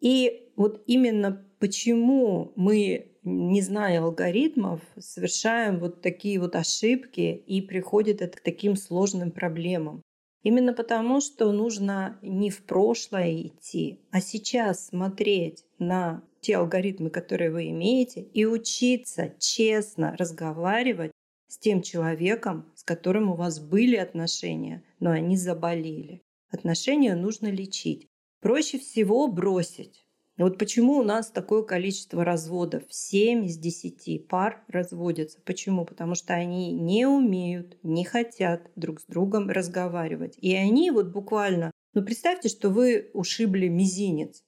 И 0.00 0.52
вот 0.56 0.82
именно 0.86 1.44
почему 1.58 2.52
мы 2.54 3.12
не 3.24 3.62
зная 3.62 4.02
алгоритмов, 4.02 4.80
совершаем 4.98 5.78
вот 5.78 6.02
такие 6.02 6.40
вот 6.40 6.56
ошибки 6.56 7.42
и 7.46 7.60
приходит 7.60 8.20
это 8.20 8.36
к 8.36 8.40
таким 8.40 8.76
сложным 8.76 9.30
проблемам. 9.30 10.02
Именно 10.42 10.72
потому, 10.72 11.20
что 11.20 11.52
нужно 11.52 12.18
не 12.20 12.50
в 12.50 12.64
прошлое 12.64 13.42
идти, 13.42 14.00
а 14.10 14.20
сейчас 14.20 14.88
смотреть 14.88 15.64
на 15.82 16.22
те 16.40 16.56
алгоритмы, 16.56 17.10
которые 17.10 17.50
вы 17.50 17.70
имеете, 17.70 18.22
и 18.22 18.44
учиться 18.46 19.34
честно 19.38 20.16
разговаривать 20.16 21.12
с 21.48 21.58
тем 21.58 21.82
человеком, 21.82 22.72
с 22.74 22.82
которым 22.82 23.30
у 23.30 23.34
вас 23.34 23.60
были 23.60 23.96
отношения, 23.96 24.82
но 25.00 25.10
они 25.10 25.36
заболели. 25.36 26.22
Отношения 26.50 27.14
нужно 27.14 27.48
лечить. 27.48 28.08
Проще 28.40 28.78
всего 28.78 29.28
бросить. 29.28 30.04
Вот 30.38 30.58
почему 30.58 30.94
у 30.94 31.02
нас 31.02 31.30
такое 31.30 31.62
количество 31.62 32.24
разводов. 32.24 32.84
7 32.88 33.44
из 33.44 33.58
10 33.58 34.26
пар 34.26 34.64
разводятся. 34.66 35.38
Почему? 35.44 35.84
Потому 35.84 36.14
что 36.14 36.34
они 36.34 36.72
не 36.72 37.06
умеют, 37.06 37.76
не 37.82 38.04
хотят 38.04 38.70
друг 38.74 39.00
с 39.00 39.04
другом 39.04 39.50
разговаривать. 39.50 40.36
И 40.38 40.54
они 40.54 40.90
вот 40.90 41.08
буквально... 41.08 41.70
Ну, 41.94 42.02
представьте, 42.02 42.48
что 42.48 42.70
вы 42.70 43.10
ушибли 43.12 43.68
мизинец. 43.68 44.42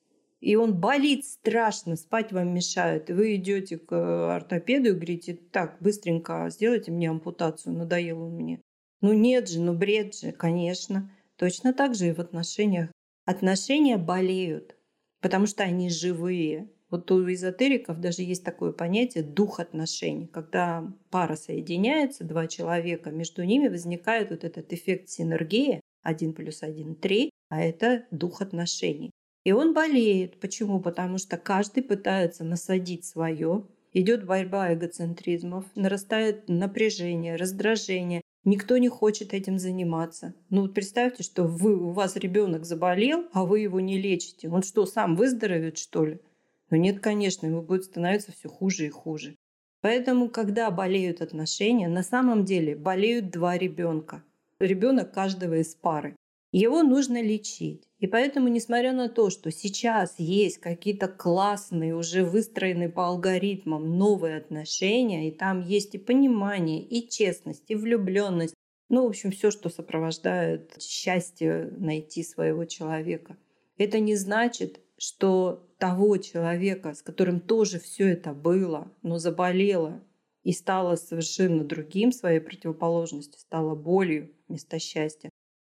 И 0.44 0.56
он 0.56 0.78
болит 0.78 1.24
страшно, 1.24 1.96
спать 1.96 2.32
вам 2.32 2.54
мешает. 2.54 3.10
И 3.10 3.12
вы 3.12 3.36
идете 3.36 3.78
к 3.78 4.34
ортопеду 4.34 4.90
и 4.90 4.92
говорите, 4.92 5.34
так, 5.34 5.78
быстренько 5.80 6.48
сделайте 6.50 6.92
мне 6.92 7.10
ампутацию, 7.10 7.74
надоело 7.74 8.28
мне. 8.28 8.60
Ну 9.00 9.12
нет 9.12 9.48
же, 9.48 9.60
ну 9.60 9.72
бред 9.72 10.14
же, 10.14 10.32
конечно. 10.32 11.10
Точно 11.36 11.72
так 11.72 11.94
же 11.94 12.08
и 12.08 12.12
в 12.12 12.20
отношениях. 12.20 12.90
Отношения 13.24 13.96
болеют 13.96 14.76
потому 15.24 15.46
что 15.46 15.62
они 15.62 15.88
живые. 15.88 16.68
Вот 16.90 17.10
у 17.10 17.32
эзотериков 17.32 17.98
даже 17.98 18.20
есть 18.20 18.44
такое 18.44 18.72
понятие 18.72 19.24
дух 19.24 19.58
отношений. 19.58 20.26
Когда 20.26 20.86
пара 21.08 21.34
соединяется, 21.34 22.24
два 22.24 22.46
человека, 22.46 23.10
между 23.10 23.42
ними 23.42 23.68
возникает 23.68 24.28
вот 24.28 24.44
этот 24.44 24.70
эффект 24.74 25.08
синергии, 25.08 25.80
один 26.02 26.34
плюс 26.34 26.62
один 26.62 26.94
три, 26.94 27.30
а 27.48 27.62
это 27.62 28.04
дух 28.10 28.42
отношений. 28.42 29.12
И 29.44 29.52
он 29.52 29.74
болеет. 29.74 30.40
Почему? 30.40 30.80
Потому 30.80 31.18
что 31.18 31.36
каждый 31.36 31.82
пытается 31.82 32.44
насадить 32.44 33.04
свое, 33.04 33.66
идет 33.92 34.24
борьба 34.24 34.74
эгоцентризмов, 34.74 35.64
нарастает 35.74 36.48
напряжение, 36.48 37.36
раздражение, 37.36 38.22
Никто 38.44 38.76
не 38.76 38.90
хочет 38.90 39.32
этим 39.32 39.58
заниматься. 39.58 40.34
Ну 40.50 40.62
вот 40.62 40.74
представьте, 40.74 41.22
что 41.22 41.44
вы, 41.44 41.76
у 41.76 41.92
вас 41.92 42.14
ребенок 42.16 42.66
заболел, 42.66 43.24
а 43.32 43.46
вы 43.46 43.60
его 43.60 43.80
не 43.80 43.98
лечите. 43.98 44.50
Он 44.50 44.62
что, 44.62 44.84
сам 44.84 45.16
выздоровеет, 45.16 45.78
что 45.78 46.04
ли? 46.04 46.20
Ну 46.68 46.76
нет, 46.76 47.00
конечно, 47.00 47.46
ему 47.46 47.62
будет 47.62 47.84
становиться 47.84 48.32
все 48.32 48.50
хуже 48.50 48.86
и 48.86 48.90
хуже. 48.90 49.36
Поэтому, 49.80 50.28
когда 50.28 50.70
болеют 50.70 51.22
отношения, 51.22 51.88
на 51.88 52.02
самом 52.02 52.44
деле 52.44 52.76
болеют 52.76 53.30
два 53.30 53.56
ребенка. 53.56 54.22
Ребенок 54.58 55.12
каждого 55.12 55.54
из 55.54 55.74
пары. 55.74 56.14
Его 56.54 56.84
нужно 56.84 57.20
лечить. 57.20 57.88
И 57.98 58.06
поэтому, 58.06 58.46
несмотря 58.46 58.92
на 58.92 59.08
то, 59.08 59.28
что 59.28 59.50
сейчас 59.50 60.14
есть 60.18 60.58
какие-то 60.58 61.08
классные, 61.08 61.96
уже 61.96 62.22
выстроенные 62.22 62.88
по 62.88 63.08
алгоритмам 63.08 63.98
новые 63.98 64.36
отношения, 64.36 65.26
и 65.26 65.32
там 65.32 65.62
есть 65.62 65.96
и 65.96 65.98
понимание, 65.98 66.80
и 66.80 67.08
честность, 67.08 67.64
и 67.66 67.74
влюбленность, 67.74 68.54
ну, 68.88 69.02
в 69.02 69.08
общем, 69.08 69.32
все, 69.32 69.50
что 69.50 69.68
сопровождает 69.68 70.80
счастье 70.80 71.74
найти 71.76 72.22
своего 72.22 72.66
человека. 72.66 73.36
Это 73.76 73.98
не 73.98 74.14
значит, 74.14 74.78
что 74.96 75.68
того 75.78 76.18
человека, 76.18 76.94
с 76.94 77.02
которым 77.02 77.40
тоже 77.40 77.80
все 77.80 78.10
это 78.10 78.32
было, 78.32 78.92
но 79.02 79.18
заболело 79.18 80.00
и 80.44 80.52
стало 80.52 80.94
совершенно 80.94 81.64
другим 81.64 82.12
своей 82.12 82.38
противоположностью, 82.38 83.40
стало 83.40 83.74
болью 83.74 84.30
вместо 84.46 84.78
счастья, 84.78 85.30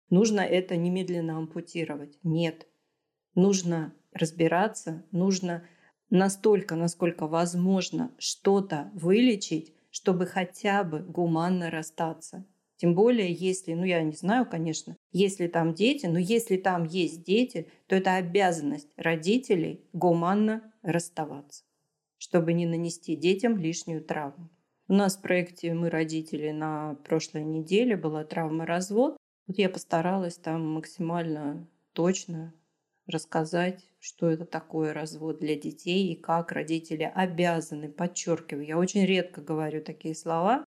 нужно 0.10 0.42
это 0.42 0.76
немедленно 0.76 1.38
ампутировать. 1.38 2.18
Нет. 2.24 2.68
Нужно 3.36 3.94
разбираться, 4.14 5.06
нужно 5.12 5.68
настолько, 6.10 6.76
насколько 6.76 7.28
возможно, 7.28 8.12
что-то 8.20 8.92
вылечить, 8.94 9.74
чтобы 9.90 10.26
хотя 10.26 10.84
бы 10.84 11.00
гуманно 11.00 11.70
расстаться. 11.72 12.46
Тем 12.78 12.96
более, 12.96 13.32
если, 13.32 13.74
ну 13.74 13.84
я 13.86 14.02
не 14.04 14.14
знаю, 14.14 14.46
конечно, 14.46 14.98
если 15.12 15.48
там 15.48 15.74
дети, 15.74 16.06
но 16.06 16.20
если 16.20 16.58
там 16.58 16.84
есть 16.84 17.24
дети, 17.24 17.70
то 17.88 17.96
это 17.96 18.16
обязанность 18.16 18.90
родителей 18.98 19.88
гуманно 19.94 20.74
расставаться, 20.82 21.64
чтобы 22.18 22.54
не 22.54 22.66
нанести 22.66 23.16
детям 23.16 23.58
лишнюю 23.58 24.04
травму. 24.04 24.50
У 24.90 24.94
нас 24.94 25.16
в 25.16 25.22
проекте 25.22 25.74
«Мы 25.74 25.90
родители» 25.90 26.52
на 26.52 26.96
прошлой 27.06 27.46
неделе 27.46 27.96
была 27.96 28.26
травма 28.26 28.66
развод. 28.66 29.16
Вот 29.48 29.58
я 29.58 29.70
постаралась 29.70 30.38
там 30.38 30.74
максимально 30.74 31.68
точно 31.94 32.54
рассказать, 33.08 33.84
что 34.00 34.30
это 34.30 34.46
такое 34.46 34.94
развод 34.94 35.40
для 35.40 35.56
детей 35.56 36.14
и 36.14 36.16
как 36.16 36.52
родители 36.52 37.12
обязаны, 37.14 37.90
подчеркиваю, 37.90 38.66
я 38.66 38.78
очень 38.78 39.06
редко 39.06 39.42
говорю 39.42 39.84
такие 39.84 40.16
слова, 40.16 40.64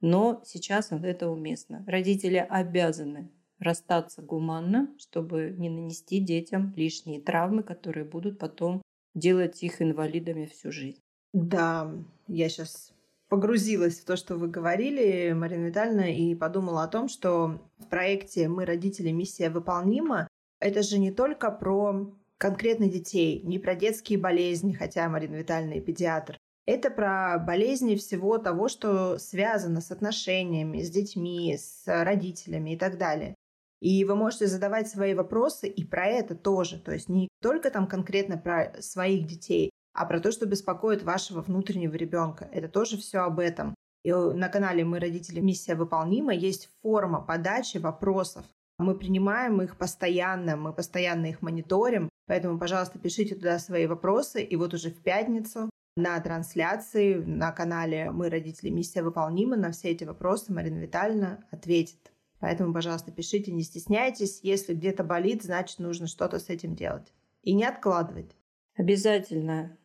но 0.00 0.42
сейчас 0.44 0.92
это 0.92 1.28
уместно. 1.28 1.84
Родители 1.86 2.36
обязаны 2.36 3.30
расстаться 3.58 4.22
гуманно, 4.22 4.94
чтобы 4.98 5.54
не 5.56 5.68
нанести 5.68 6.20
детям 6.20 6.72
лишние 6.76 7.20
травмы, 7.20 7.62
которые 7.62 8.04
будут 8.04 8.38
потом 8.38 8.80
делать 9.14 9.62
их 9.62 9.82
инвалидами 9.82 10.46
всю 10.46 10.72
жизнь. 10.72 11.00
Да, 11.32 11.92
я 12.28 12.48
сейчас 12.48 12.92
погрузилась 13.30 14.00
в 14.00 14.04
то, 14.04 14.16
что 14.16 14.36
вы 14.36 14.48
говорили, 14.48 15.32
Марина 15.32 15.68
Витальевна, 15.68 16.12
и 16.12 16.34
подумала 16.34 16.82
о 16.82 16.88
том, 16.88 17.08
что 17.08 17.60
в 17.78 17.86
проекте 17.88 18.48
«Мы, 18.48 18.66
родители, 18.66 19.10
миссия 19.10 19.48
выполнима» 19.48 20.28
это 20.60 20.82
же 20.82 20.98
не 20.98 21.12
только 21.12 21.50
про 21.50 22.12
конкретных 22.36 22.90
детей, 22.90 23.40
не 23.42 23.58
про 23.58 23.74
детские 23.74 24.18
болезни, 24.18 24.72
хотя 24.72 25.08
Марина 25.08 25.36
Витальевна 25.36 25.74
и 25.74 25.80
педиатр. 25.80 26.36
Это 26.66 26.90
про 26.90 27.38
болезни 27.38 27.96
всего 27.96 28.36
того, 28.38 28.68
что 28.68 29.18
связано 29.18 29.80
с 29.80 29.90
отношениями, 29.90 30.82
с 30.82 30.90
детьми, 30.90 31.56
с 31.56 31.84
родителями 31.86 32.74
и 32.74 32.76
так 32.76 32.98
далее. 32.98 33.34
И 33.80 34.04
вы 34.04 34.14
можете 34.14 34.46
задавать 34.46 34.88
свои 34.88 35.14
вопросы 35.14 35.68
и 35.68 35.84
про 35.84 36.06
это 36.06 36.34
тоже. 36.34 36.78
То 36.78 36.92
есть 36.92 37.08
не 37.08 37.28
только 37.40 37.70
там 37.70 37.86
конкретно 37.86 38.36
про 38.36 38.74
своих 38.80 39.26
детей, 39.26 39.69
а 40.00 40.06
про 40.06 40.18
то, 40.18 40.32
что 40.32 40.46
беспокоит 40.46 41.02
вашего 41.02 41.42
внутреннего 41.42 41.94
ребенка. 41.94 42.48
Это 42.52 42.68
тоже 42.68 42.96
все 42.96 43.18
об 43.18 43.38
этом. 43.38 43.74
И 44.02 44.10
на 44.10 44.48
канале 44.48 44.82
«Мы 44.82 44.98
родители. 44.98 45.40
Миссия 45.40 45.74
выполнима» 45.74 46.32
есть 46.32 46.70
форма 46.80 47.20
подачи 47.20 47.76
вопросов. 47.76 48.46
Мы 48.78 48.94
принимаем 48.94 49.60
их 49.60 49.76
постоянно, 49.76 50.56
мы 50.56 50.72
постоянно 50.72 51.26
их 51.26 51.42
мониторим. 51.42 52.08
Поэтому, 52.26 52.58
пожалуйста, 52.58 52.98
пишите 52.98 53.34
туда 53.34 53.58
свои 53.58 53.86
вопросы. 53.86 54.42
И 54.42 54.56
вот 54.56 54.72
уже 54.72 54.90
в 54.90 55.02
пятницу 55.02 55.68
на 55.98 56.18
трансляции 56.20 57.16
на 57.16 57.52
канале 57.52 58.10
«Мы, 58.10 58.30
родители, 58.30 58.70
миссия 58.70 59.02
выполнима». 59.02 59.56
На 59.56 59.70
все 59.70 59.90
эти 59.90 60.04
вопросы 60.04 60.50
Марина 60.50 60.78
Витальевна 60.78 61.44
ответит. 61.50 62.10
Поэтому, 62.38 62.72
пожалуйста, 62.72 63.12
пишите, 63.12 63.52
не 63.52 63.64
стесняйтесь. 63.64 64.40
Если 64.42 64.72
где-то 64.72 65.04
болит, 65.04 65.42
значит, 65.42 65.78
нужно 65.78 66.06
что-то 66.06 66.38
с 66.38 66.48
этим 66.48 66.74
делать. 66.74 67.12
И 67.42 67.52
не 67.52 67.66
откладывать. 67.66 68.34
Обязательно. 68.76 69.76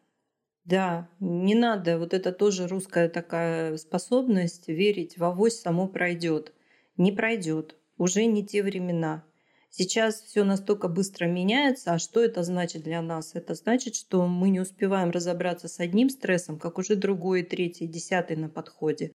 Да, 0.66 1.08
не 1.20 1.54
надо. 1.54 2.00
Вот 2.00 2.14
это 2.14 2.32
тоже 2.32 2.68
русская 2.68 3.08
такая 3.08 3.78
способность 3.78 4.68
верить 4.68 5.18
в 5.18 5.24
авось 5.24 5.60
само 5.60 5.88
пройдет. 5.88 6.54
Не 6.98 7.12
пройдет. 7.12 7.76
Уже 7.98 8.26
не 8.26 8.46
те 8.46 8.64
времена. 8.64 9.24
Сейчас 9.70 10.22
все 10.22 10.44
настолько 10.44 10.88
быстро 10.88 11.26
меняется, 11.26 11.94
а 11.94 12.00
что 12.00 12.24
это 12.24 12.44
значит 12.44 12.84
для 12.84 13.02
нас? 13.02 13.32
Это 13.36 13.56
значит, 13.56 13.96
что 13.96 14.26
мы 14.26 14.50
не 14.50 14.62
успеваем 14.62 15.12
разобраться 15.12 15.68
с 15.68 15.80
одним 15.82 16.10
стрессом, 16.10 16.58
как 16.58 16.78
уже 16.78 16.96
другой, 16.96 17.44
третий, 17.44 17.86
десятый 17.86 18.38
на 18.38 18.48
подходе. 18.48 19.12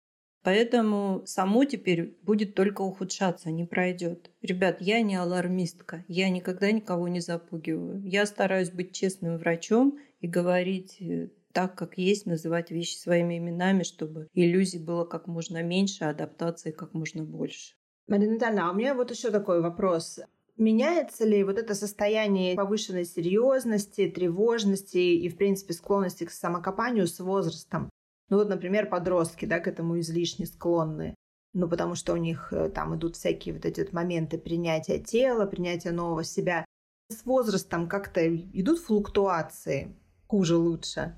Поэтому 0.44 1.24
само 1.26 1.66
теперь 1.66 2.18
будет 2.22 2.56
только 2.56 2.84
ухудшаться, 2.84 3.52
не 3.52 3.66
пройдет. 3.66 4.32
Ребят, 4.42 4.78
я 4.80 5.02
не 5.02 5.16
алармистка, 5.16 6.06
я 6.08 6.30
никогда 6.30 6.72
никого 6.72 7.08
не 7.08 7.20
запугиваю. 7.20 8.02
Я 8.06 8.26
стараюсь 8.26 8.70
быть 8.70 8.94
честным 8.94 9.38
врачом 9.38 10.00
и 10.26 10.28
говорить 10.28 11.00
э, 11.02 11.30
так, 11.54 11.76
как 11.76 12.00
есть, 12.00 12.26
называть 12.26 12.72
вещи 12.72 12.96
своими 12.98 13.38
именами, 13.38 13.84
чтобы 13.84 14.28
иллюзий 14.34 14.80
было 14.80 15.06
как 15.06 15.28
можно 15.28 15.62
меньше, 15.62 16.04
а 16.04 16.10
адаптации 16.10 16.72
как 16.72 16.96
можно 16.96 17.24
больше. 17.24 17.76
Марина 18.08 18.34
Витальевна, 18.34 18.70
а 18.70 18.72
у 18.72 18.76
меня 18.76 18.96
вот 18.96 19.12
еще 19.12 19.30
такой 19.30 19.62
вопрос. 19.62 20.20
Меняется 20.58 21.26
ли 21.26 21.44
вот 21.44 21.60
это 21.60 21.76
состояние 21.76 22.56
повышенной 22.56 23.06
серьезности, 23.06 24.10
тревожности 24.10 24.98
и, 24.98 25.30
в 25.30 25.38
принципе, 25.38 25.74
склонности 25.74 26.24
к 26.24 26.32
самокопанию 26.32 27.06
с 27.06 27.20
возрастом? 27.20 27.90
Ну 28.30 28.38
вот, 28.38 28.50
например, 28.50 28.90
подростки, 28.90 29.46
да, 29.46 29.60
к 29.60 29.68
этому 29.68 30.00
излишне 30.00 30.48
склонны. 30.48 31.14
Ну, 31.54 31.70
потому 31.70 31.94
что 31.94 32.14
у 32.14 32.18
них 32.18 32.52
э, 32.52 32.70
там 32.70 32.96
идут 32.96 33.16
всякие 33.16 33.54
вот 33.54 33.66
эти 33.66 33.82
вот 33.82 33.94
моменты 33.94 34.40
принятия 34.40 34.98
тела, 34.98 35.46
принятия 35.46 35.92
нового 35.92 36.24
себя. 36.24 36.66
С 37.10 37.24
возрастом 37.26 37.88
как-то 37.88 38.36
идут 38.36 38.80
флуктуации 38.80 39.96
хуже, 40.28 40.56
лучше. 40.56 41.16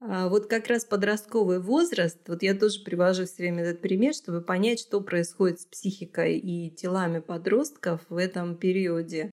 А 0.00 0.28
вот 0.28 0.46
как 0.46 0.66
раз 0.68 0.84
подростковый 0.84 1.58
возраст, 1.58 2.18
вот 2.28 2.42
я 2.42 2.54
тоже 2.54 2.82
привожу 2.84 3.24
все 3.24 3.44
время 3.44 3.62
этот 3.62 3.80
пример, 3.80 4.14
чтобы 4.14 4.42
понять, 4.42 4.80
что 4.80 5.00
происходит 5.00 5.60
с 5.60 5.66
психикой 5.66 6.38
и 6.38 6.70
телами 6.70 7.20
подростков 7.20 8.02
в 8.08 8.16
этом 8.16 8.56
периоде. 8.56 9.30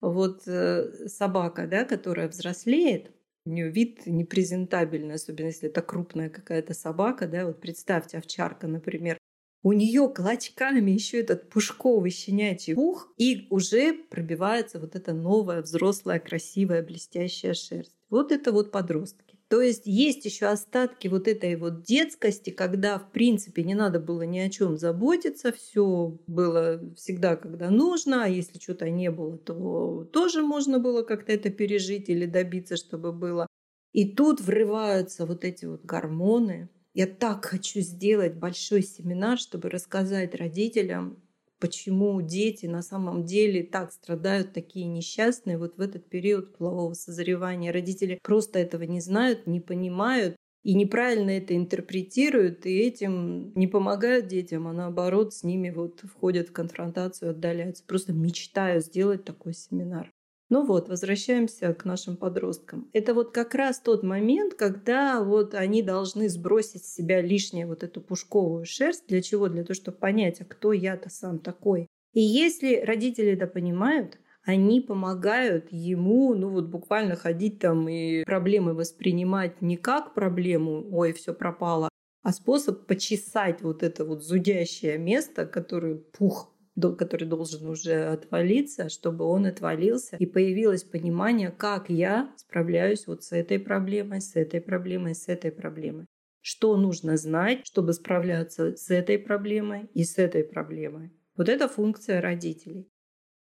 Вот 0.00 0.46
э, 0.46 1.08
собака, 1.08 1.66
да, 1.66 1.84
которая 1.84 2.28
взрослеет, 2.28 3.10
у 3.46 3.50
нее 3.50 3.70
вид 3.70 4.06
непрезентабельный, 4.06 5.16
особенно 5.16 5.46
если 5.46 5.68
это 5.68 5.82
крупная 5.82 6.30
какая-то 6.30 6.74
собака, 6.74 7.26
да, 7.26 7.46
вот 7.46 7.60
представьте, 7.60 8.18
овчарка, 8.18 8.66
например, 8.66 9.18
у 9.64 9.72
нее 9.72 10.08
клочками 10.14 10.90
еще 10.90 11.20
этот 11.20 11.48
пушковый 11.48 12.10
щенячий 12.10 12.74
пух, 12.74 13.12
и 13.16 13.46
уже 13.50 13.94
пробивается 13.94 14.78
вот 14.78 14.94
эта 14.94 15.14
новая, 15.14 15.62
взрослая, 15.62 16.20
красивая, 16.20 16.82
блестящая 16.82 17.54
шерсть. 17.54 17.96
Вот 18.10 18.30
это 18.30 18.52
вот 18.52 18.70
подростки. 18.70 19.38
То 19.48 19.62
есть 19.62 19.86
есть 19.86 20.24
еще 20.26 20.46
остатки 20.46 21.08
вот 21.08 21.28
этой 21.28 21.56
вот 21.56 21.82
детскости, 21.82 22.50
когда 22.50 22.98
в 22.98 23.10
принципе 23.10 23.62
не 23.64 23.74
надо 23.74 24.00
было 24.00 24.22
ни 24.22 24.38
о 24.38 24.50
чем 24.50 24.76
заботиться, 24.76 25.50
все 25.52 26.18
было 26.26 26.80
всегда, 26.96 27.36
когда 27.36 27.70
нужно, 27.70 28.24
а 28.24 28.28
если 28.28 28.58
что-то 28.58 28.90
не 28.90 29.10
было, 29.10 29.38
то 29.38 30.08
тоже 30.12 30.42
можно 30.42 30.78
было 30.78 31.02
как-то 31.02 31.32
это 31.32 31.48
пережить 31.48 32.10
или 32.10 32.26
добиться, 32.26 32.76
чтобы 32.76 33.12
было. 33.12 33.46
И 33.92 34.12
тут 34.12 34.40
врываются 34.40 35.24
вот 35.24 35.44
эти 35.44 35.64
вот 35.64 35.84
гормоны, 35.84 36.68
я 36.94 37.06
так 37.06 37.44
хочу 37.44 37.80
сделать 37.80 38.34
большой 38.34 38.82
семинар, 38.82 39.38
чтобы 39.38 39.68
рассказать 39.68 40.34
родителям, 40.34 41.22
почему 41.58 42.22
дети 42.22 42.66
на 42.66 42.82
самом 42.82 43.24
деле 43.24 43.62
так 43.62 43.92
страдают, 43.92 44.52
такие 44.52 44.86
несчастные 44.86 45.58
вот 45.58 45.76
в 45.76 45.80
этот 45.80 46.08
период 46.08 46.56
полового 46.56 46.94
созревания. 46.94 47.72
Родители 47.72 48.18
просто 48.22 48.58
этого 48.58 48.84
не 48.84 49.00
знают, 49.00 49.46
не 49.46 49.60
понимают 49.60 50.36
и 50.64 50.74
неправильно 50.74 51.30
это 51.30 51.54
интерпретируют, 51.54 52.64
и 52.64 52.78
этим 52.78 53.52
не 53.54 53.66
помогают 53.66 54.28
детям, 54.28 54.66
а 54.66 54.72
наоборот 54.72 55.34
с 55.34 55.44
ними 55.44 55.70
вот 55.70 56.00
входят 56.00 56.48
в 56.48 56.52
конфронтацию, 56.52 57.32
отдаляются. 57.32 57.84
Просто 57.86 58.14
мечтаю 58.14 58.80
сделать 58.80 59.24
такой 59.24 59.52
семинар. 59.52 60.10
Ну 60.50 60.66
вот, 60.66 60.88
возвращаемся 60.88 61.72
к 61.72 61.84
нашим 61.84 62.16
подросткам. 62.16 62.88
Это 62.92 63.14
вот 63.14 63.32
как 63.32 63.54
раз 63.54 63.80
тот 63.80 64.02
момент, 64.02 64.54
когда 64.54 65.22
вот 65.22 65.54
они 65.54 65.82
должны 65.82 66.28
сбросить 66.28 66.84
с 66.84 66.94
себя 66.94 67.22
лишнее 67.22 67.66
вот 67.66 67.82
эту 67.82 68.00
пушковую 68.00 68.64
шерсть. 68.66 69.06
Для 69.08 69.22
чего? 69.22 69.48
Для 69.48 69.64
того, 69.64 69.74
чтобы 69.74 69.96
понять, 69.96 70.40
а 70.40 70.44
кто 70.44 70.72
я-то 70.72 71.08
сам 71.08 71.38
такой. 71.38 71.88
И 72.12 72.20
если 72.20 72.76
родители 72.76 73.32
это 73.32 73.46
понимают, 73.46 74.18
они 74.44 74.80
помогают 74.80 75.72
ему, 75.72 76.34
ну 76.34 76.50
вот 76.50 76.66
буквально 76.66 77.16
ходить 77.16 77.58
там 77.58 77.88
и 77.88 78.24
проблемы 78.24 78.74
воспринимать 78.74 79.62
не 79.62 79.76
как 79.76 80.14
проблему, 80.14 80.86
ой, 80.92 81.14
все 81.14 81.32
пропало, 81.32 81.88
а 82.22 82.32
способ 82.32 82.86
почесать 82.86 83.62
вот 83.62 83.82
это 83.82 84.04
вот 84.04 84.22
зудящее 84.22 84.98
место, 84.98 85.46
которое 85.46 85.96
пух 85.96 86.53
который 86.80 87.26
должен 87.26 87.68
уже 87.68 88.06
отвалиться, 88.06 88.88
чтобы 88.88 89.24
он 89.24 89.46
отвалился. 89.46 90.16
И 90.16 90.26
появилось 90.26 90.84
понимание, 90.84 91.50
как 91.50 91.88
я 91.88 92.32
справляюсь 92.36 93.06
вот 93.06 93.22
с 93.24 93.32
этой 93.32 93.58
проблемой, 93.58 94.20
с 94.20 94.36
этой 94.36 94.60
проблемой, 94.60 95.14
с 95.14 95.28
этой 95.28 95.52
проблемой. 95.52 96.06
Что 96.40 96.76
нужно 96.76 97.16
знать, 97.16 97.66
чтобы 97.66 97.92
справляться 97.92 98.76
с 98.76 98.90
этой 98.90 99.18
проблемой 99.18 99.88
и 99.94 100.04
с 100.04 100.18
этой 100.18 100.44
проблемой. 100.44 101.10
Вот 101.36 101.48
это 101.48 101.68
функция 101.68 102.20
родителей. 102.20 102.88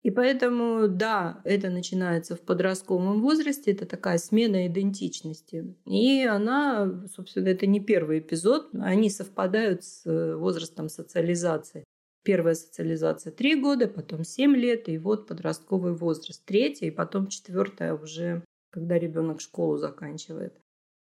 И 0.04 0.12
поэтому, 0.12 0.90
да, 0.90 1.42
это 1.46 1.70
начинается 1.70 2.36
в 2.36 2.42
подростковом 2.42 3.22
возрасте, 3.22 3.72
это 3.72 3.86
такая 3.86 4.18
смена 4.18 4.68
идентичности. 4.68 5.76
И 5.86 6.26
она, 6.26 7.08
собственно, 7.14 7.48
это 7.48 7.66
не 7.68 7.80
первый 7.80 8.20
эпизод, 8.20 8.70
они 8.74 9.10
совпадают 9.10 9.86
с 9.86 10.36
возрастом 10.36 10.90
социализации. 10.90 11.86
Первая 12.24 12.56
социализация 12.56 13.32
3 13.32 13.56
года, 13.62 13.88
потом 13.88 14.24
7 14.24 14.56
лет, 14.56 14.88
и 14.90 14.98
вот 14.98 15.28
подростковый 15.28 15.94
возраст 15.94 16.44
третья, 16.46 16.88
и 16.88 16.92
потом 16.92 17.28
четвертая 17.28 17.94
уже, 17.94 18.44
когда 18.72 18.98
ребенок 18.98 19.42
школу 19.42 19.78
заканчивает. 19.78 20.54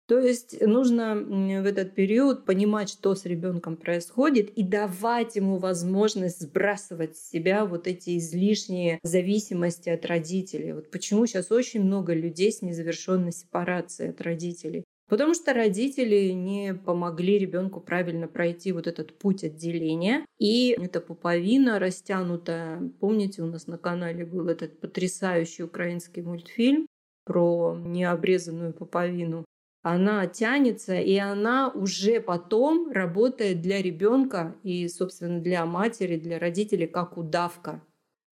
То 0.07 0.19
есть 0.19 0.61
нужно 0.61 1.15
в 1.15 1.67
этот 1.67 1.95
период 1.95 2.45
понимать, 2.45 2.91
что 2.91 3.15
с 3.15 3.27
ребенком 3.27 3.77
происходит, 3.77 4.51
и 4.51 4.65
давать 4.65 5.37
ему 5.37 5.59
возможность 5.59 6.41
сбрасывать 6.41 7.17
с 7.17 7.31
себя 7.31 7.65
вот 7.65 7.87
эти 7.87 8.19
излишние 8.19 8.99
зависимости 9.05 9.89
от 9.89 10.05
родителей. 10.07 10.73
Вот 10.73 10.91
почему 10.91 11.27
сейчас 11.27 11.53
очень 11.53 11.85
много 11.85 12.13
людей 12.13 12.51
с 12.51 12.61
незавершенной 12.61 13.31
сепарацией 13.31 14.11
от 14.11 14.21
родителей. 14.21 14.83
Потому 15.11 15.35
что 15.35 15.53
родители 15.53 16.31
не 16.31 16.73
помогли 16.73 17.37
ребенку 17.37 17.81
правильно 17.81 18.29
пройти 18.29 18.71
вот 18.71 18.87
этот 18.87 19.19
путь 19.19 19.43
отделения. 19.43 20.25
И 20.39 20.71
эта 20.81 21.01
пуповина 21.01 21.81
растянутая. 21.81 22.81
Помните, 23.01 23.43
у 23.43 23.47
нас 23.47 23.67
на 23.67 23.77
канале 23.77 24.25
был 24.25 24.47
этот 24.47 24.79
потрясающий 24.79 25.65
украинский 25.65 26.23
мультфильм 26.23 26.87
про 27.25 27.77
необрезанную 27.77 28.73
пуповину. 28.73 29.45
Она 29.83 30.29
тянется, 30.29 30.95
и 30.95 31.17
она 31.17 31.71
уже 31.71 32.21
потом 32.21 32.93
работает 32.93 33.63
для 33.63 33.83
ребенка 33.83 34.55
и, 34.63 34.87
собственно, 34.87 35.41
для 35.41 35.67
матери, 35.67 36.19
для 36.19 36.39
родителей 36.39 36.87
как 36.87 37.19
удавка. 37.19 37.83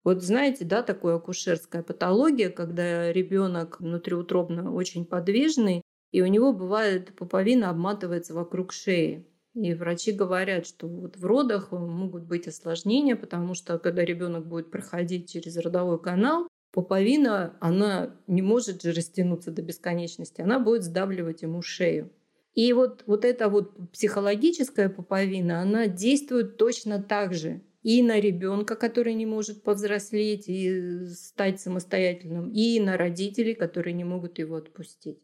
Вот 0.05 0.23
знаете, 0.23 0.65
да, 0.65 0.85
такое 0.85 1.17
акушерская 1.17 1.83
патология, 1.83 2.51
когда 2.51 3.13
ребенок 3.13 3.81
внутриутробно 3.81 4.73
очень 4.73 5.05
подвижный, 5.05 5.83
и 6.11 6.23
у 6.23 6.27
него 6.27 6.53
бывает 6.53 7.15
пуповина 7.15 7.71
обматывается 7.71 8.35
вокруг 8.35 8.73
шеи. 8.73 9.27
И 9.55 9.75
врачи 9.75 10.13
говорят, 10.13 10.67
что 10.67 10.87
вот 10.87 11.17
в 11.17 11.25
родах 11.25 11.73
могут 11.73 12.25
быть 12.25 12.47
осложнения, 12.47 13.17
потому 13.17 13.55
что 13.55 13.79
когда 13.79 14.05
ребенок 14.05 14.47
будет 14.47 14.71
проходить 14.71 15.31
через 15.31 15.57
родовой 15.57 16.01
канал, 16.01 16.47
пуповина, 16.73 17.57
она 17.61 18.15
не 18.27 18.41
может 18.41 18.83
же 18.83 18.93
растянуться 18.93 19.51
до 19.51 19.63
бесконечности, 19.63 20.41
она 20.41 20.61
будет 20.61 20.85
сдавливать 20.85 21.43
ему 21.43 21.61
шею. 21.61 22.13
И 22.55 22.73
вот, 22.73 23.03
вот 23.07 23.25
эта 23.25 23.49
вот 23.49 23.73
психологическая 23.93 24.89
пуповина, 24.89 25.61
она 25.61 25.87
действует 25.89 26.57
точно 26.57 27.03
так 27.03 27.35
же 27.35 27.63
и 27.83 28.03
на 28.03 28.21
ребенка, 28.21 28.77
который 28.77 29.15
не 29.15 29.27
может 29.27 29.63
повзрослеть 29.63 30.49
и 30.49 31.07
стать 31.07 31.61
самостоятельным, 31.61 32.51
и 32.53 32.81
на 32.81 32.97
родителей, 32.97 33.55
которые 33.55 33.95
не 33.95 34.05
могут 34.05 34.39
его 34.39 34.57
отпустить 34.57 35.19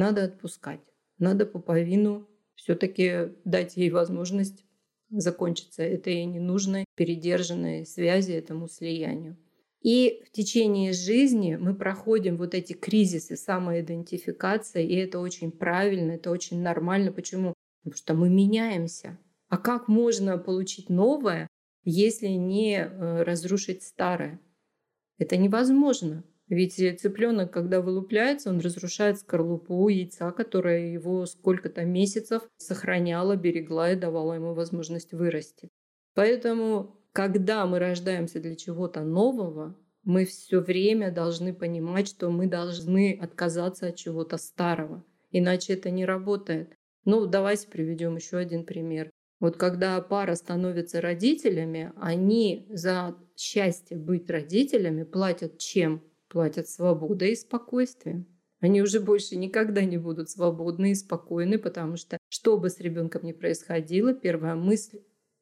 надо 0.00 0.24
отпускать. 0.24 0.80
Надо 1.18 1.44
пуповину 1.44 2.26
все-таки 2.54 3.32
дать 3.44 3.76
ей 3.76 3.90
возможность 3.90 4.64
закончиться 5.10 5.82
этой 5.82 6.24
ненужной, 6.24 6.86
передержанной 6.96 7.84
связи, 7.84 8.32
этому 8.32 8.68
слиянию. 8.68 9.36
И 9.82 10.22
в 10.26 10.30
течение 10.30 10.92
жизни 10.92 11.56
мы 11.56 11.74
проходим 11.74 12.36
вот 12.36 12.54
эти 12.54 12.72
кризисы 12.72 13.36
самоидентификации, 13.36 14.86
и 14.86 14.94
это 14.96 15.20
очень 15.20 15.50
правильно, 15.50 16.12
это 16.12 16.30
очень 16.30 16.60
нормально. 16.62 17.12
Почему? 17.12 17.54
Потому 17.82 17.96
что 17.96 18.14
мы 18.14 18.30
меняемся. 18.30 19.18
А 19.48 19.58
как 19.58 19.88
можно 19.88 20.38
получить 20.38 20.90
новое, 20.90 21.46
если 21.84 22.28
не 22.28 22.76
э, 22.76 23.22
разрушить 23.22 23.82
старое? 23.82 24.40
Это 25.18 25.36
невозможно. 25.36 26.24
Ведь 26.50 26.74
цыпленок, 27.00 27.52
когда 27.52 27.80
вылупляется, 27.80 28.50
он 28.50 28.58
разрушает 28.58 29.18
скорлупу 29.18 29.88
яйца, 29.88 30.32
которая 30.32 30.88
его 30.88 31.24
сколько-то 31.24 31.84
месяцев 31.84 32.42
сохраняла, 32.56 33.36
берегла 33.36 33.92
и 33.92 33.96
давала 33.96 34.32
ему 34.32 34.52
возможность 34.52 35.12
вырасти. 35.12 35.68
Поэтому, 36.16 37.00
когда 37.12 37.64
мы 37.66 37.78
рождаемся 37.78 38.40
для 38.40 38.56
чего-то 38.56 39.02
нового, 39.02 39.78
мы 40.02 40.24
все 40.24 40.58
время 40.58 41.12
должны 41.12 41.54
понимать, 41.54 42.08
что 42.08 42.30
мы 42.30 42.48
должны 42.48 43.16
отказаться 43.22 43.86
от 43.86 43.96
чего-то 43.96 44.36
старого. 44.36 45.04
Иначе 45.30 45.74
это 45.74 45.90
не 45.90 46.04
работает. 46.04 46.74
Ну, 47.04 47.26
давайте 47.26 47.68
приведем 47.68 48.16
еще 48.16 48.38
один 48.38 48.64
пример. 48.64 49.08
Вот 49.38 49.56
когда 49.56 50.00
пара 50.00 50.34
становится 50.34 51.00
родителями, 51.00 51.92
они 51.94 52.66
за 52.70 53.16
счастье 53.36 53.96
быть 53.96 54.28
родителями 54.28 55.04
платят 55.04 55.58
чем? 55.58 56.02
Платят 56.30 56.68
свободой 56.68 57.32
и 57.32 57.36
спокойствием. 57.36 58.26
Они 58.60 58.82
уже 58.82 59.00
больше 59.00 59.36
никогда 59.36 59.82
не 59.82 59.98
будут 59.98 60.30
свободны 60.30 60.92
и 60.92 60.94
спокойны, 60.94 61.58
потому 61.58 61.96
что 61.96 62.18
что 62.28 62.58
бы 62.58 62.70
с 62.70 62.78
ребенком 62.78 63.24
ни 63.24 63.32
происходило, 63.32 64.14
первая 64.14 64.54
мысль 64.54 65.00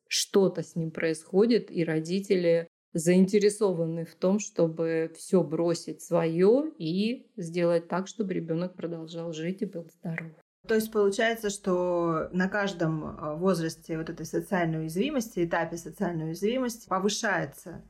что-то 0.08 0.62
с 0.62 0.74
ним 0.74 0.90
происходит, 0.90 1.70
и 1.70 1.84
родители 1.84 2.68
заинтересованы 2.94 4.04
в 4.04 4.14
том, 4.14 4.38
чтобы 4.38 5.12
все 5.16 5.42
бросить 5.42 6.02
свое 6.02 6.72
и 6.78 7.30
сделать 7.36 7.88
так, 7.88 8.08
чтобы 8.08 8.32
ребенок 8.32 8.74
продолжал 8.74 9.32
жить 9.32 9.62
и 9.62 9.66
был 9.66 9.86
здоров. 10.00 10.32
То 10.66 10.74
есть 10.74 10.92
получается, 10.92 11.50
что 11.50 12.28
на 12.32 12.48
каждом 12.48 13.04
э, 13.04 13.36
возрасте 13.36 13.96
вот 13.96 14.10
этой 14.10 14.26
социальной 14.26 14.80
уязвимости, 14.80 15.44
этапе 15.44 15.76
социальной 15.76 16.26
уязвимости 16.26 16.88
повышается 16.88 17.82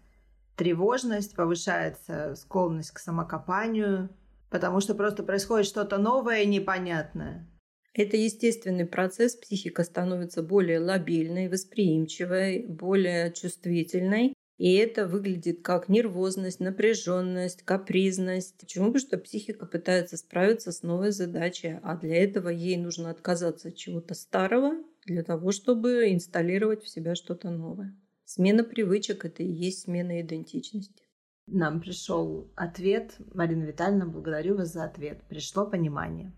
тревожность, 0.58 1.34
повышается 1.34 2.34
склонность 2.34 2.90
к 2.90 2.98
самокопанию, 2.98 4.10
потому 4.50 4.80
что 4.80 4.94
просто 4.94 5.22
происходит 5.22 5.66
что-то 5.66 5.96
новое 5.98 6.42
и 6.42 6.46
непонятное. 6.46 7.48
Это 7.94 8.16
естественный 8.16 8.84
процесс, 8.84 9.36
психика 9.36 9.84
становится 9.84 10.42
более 10.42 10.80
лобильной, 10.80 11.48
восприимчивой, 11.48 12.66
более 12.66 13.32
чувствительной. 13.32 14.34
И 14.58 14.74
это 14.74 15.06
выглядит 15.06 15.62
как 15.62 15.88
нервозность, 15.88 16.58
напряженность, 16.58 17.62
капризность. 17.62 18.58
Почему? 18.58 18.86
Потому 18.86 19.00
что 19.00 19.18
психика 19.18 19.66
пытается 19.66 20.16
справиться 20.16 20.72
с 20.72 20.82
новой 20.82 21.12
задачей, 21.12 21.78
а 21.84 21.96
для 21.96 22.16
этого 22.24 22.48
ей 22.48 22.76
нужно 22.76 23.10
отказаться 23.10 23.68
от 23.68 23.76
чего-то 23.76 24.14
старого 24.14 24.72
для 25.06 25.22
того, 25.22 25.52
чтобы 25.52 26.12
инсталлировать 26.12 26.82
в 26.82 26.88
себя 26.88 27.14
что-то 27.14 27.50
новое. 27.50 27.96
Смена 28.30 28.62
привычек– 28.62 29.24
это 29.24 29.42
и 29.42 29.50
есть 29.50 29.84
смена 29.84 30.20
идентичности. 30.20 31.08
Нам 31.46 31.80
пришел 31.80 32.52
ответ. 32.56 33.16
Марина 33.32 33.64
Витальевна, 33.64 34.04
благодарю 34.04 34.54
вас 34.54 34.70
за 34.70 34.84
ответ. 34.84 35.26
Пришло 35.30 35.64
понимание. 35.64 36.36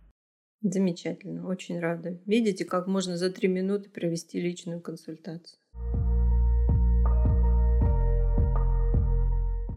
Замечательно, 0.62 1.48
очень 1.48 1.80
рада. 1.80 2.20
Видите, 2.26 2.64
как 2.64 2.86
можно 2.86 3.16
за 3.16 3.32
три 3.32 3.48
минуты 3.48 3.90
провести 3.90 4.40
личную 4.40 4.80
консультацию. 4.80 5.58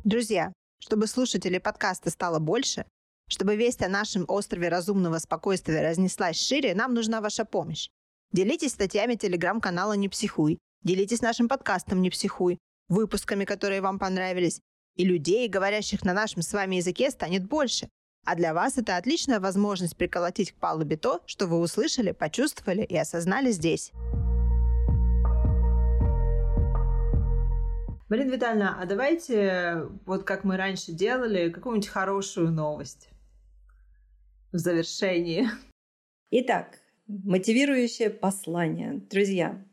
Друзья, 0.03 0.53
чтобы 0.77 1.07
слушателей 1.07 1.59
подкаста 1.59 2.11
стало 2.11 2.37
больше, 2.37 2.85
чтобы 3.27 3.55
весть 3.55 3.81
о 3.81 3.89
нашем 3.89 4.25
острове 4.27 4.69
разумного 4.69 5.17
спокойствия 5.17 5.81
разнеслась 5.81 6.39
шире, 6.39 6.75
нам 6.75 6.93
нужна 6.93 7.21
ваша 7.21 7.43
помощь. 7.43 7.87
Делитесь 8.31 8.73
статьями 8.73 9.15
телеграм-канала 9.15 9.93
«Не 9.93 10.09
психуй», 10.09 10.59
Делитесь 10.83 11.21
нашим 11.21 11.47
подкастом 11.47 12.01
«Не 12.01 12.09
психуй», 12.09 12.57
выпусками, 12.89 13.45
которые 13.45 13.79
вам 13.79 13.99
понравились. 13.99 14.59
И 14.97 15.05
людей, 15.05 15.47
говорящих 15.47 16.03
на 16.03 16.11
нашем 16.11 16.41
с 16.41 16.51
вами 16.51 16.75
языке, 16.75 17.09
станет 17.09 17.47
больше. 17.47 17.87
А 18.25 18.35
для 18.35 18.53
вас 18.53 18.77
это 18.77 18.97
отличная 18.97 19.39
возможность 19.39 19.95
приколотить 19.95 20.51
к 20.51 20.55
палубе 20.55 20.97
то, 20.97 21.21
что 21.25 21.47
вы 21.47 21.59
услышали, 21.59 22.11
почувствовали 22.11 22.83
и 22.83 22.97
осознали 22.97 23.51
здесь. 23.51 23.93
Марина 28.09 28.31
Витальевна, 28.31 28.77
а 28.77 28.85
давайте, 28.85 29.87
вот 30.05 30.25
как 30.25 30.43
мы 30.43 30.57
раньше 30.57 30.91
делали, 30.91 31.49
какую-нибудь 31.49 31.87
хорошую 31.87 32.51
новость 32.51 33.07
в 34.51 34.57
завершении. 34.57 35.47
Итак, 36.29 36.79
мотивирующее 37.07 38.09
послание. 38.09 39.01
Друзья, 39.09 39.65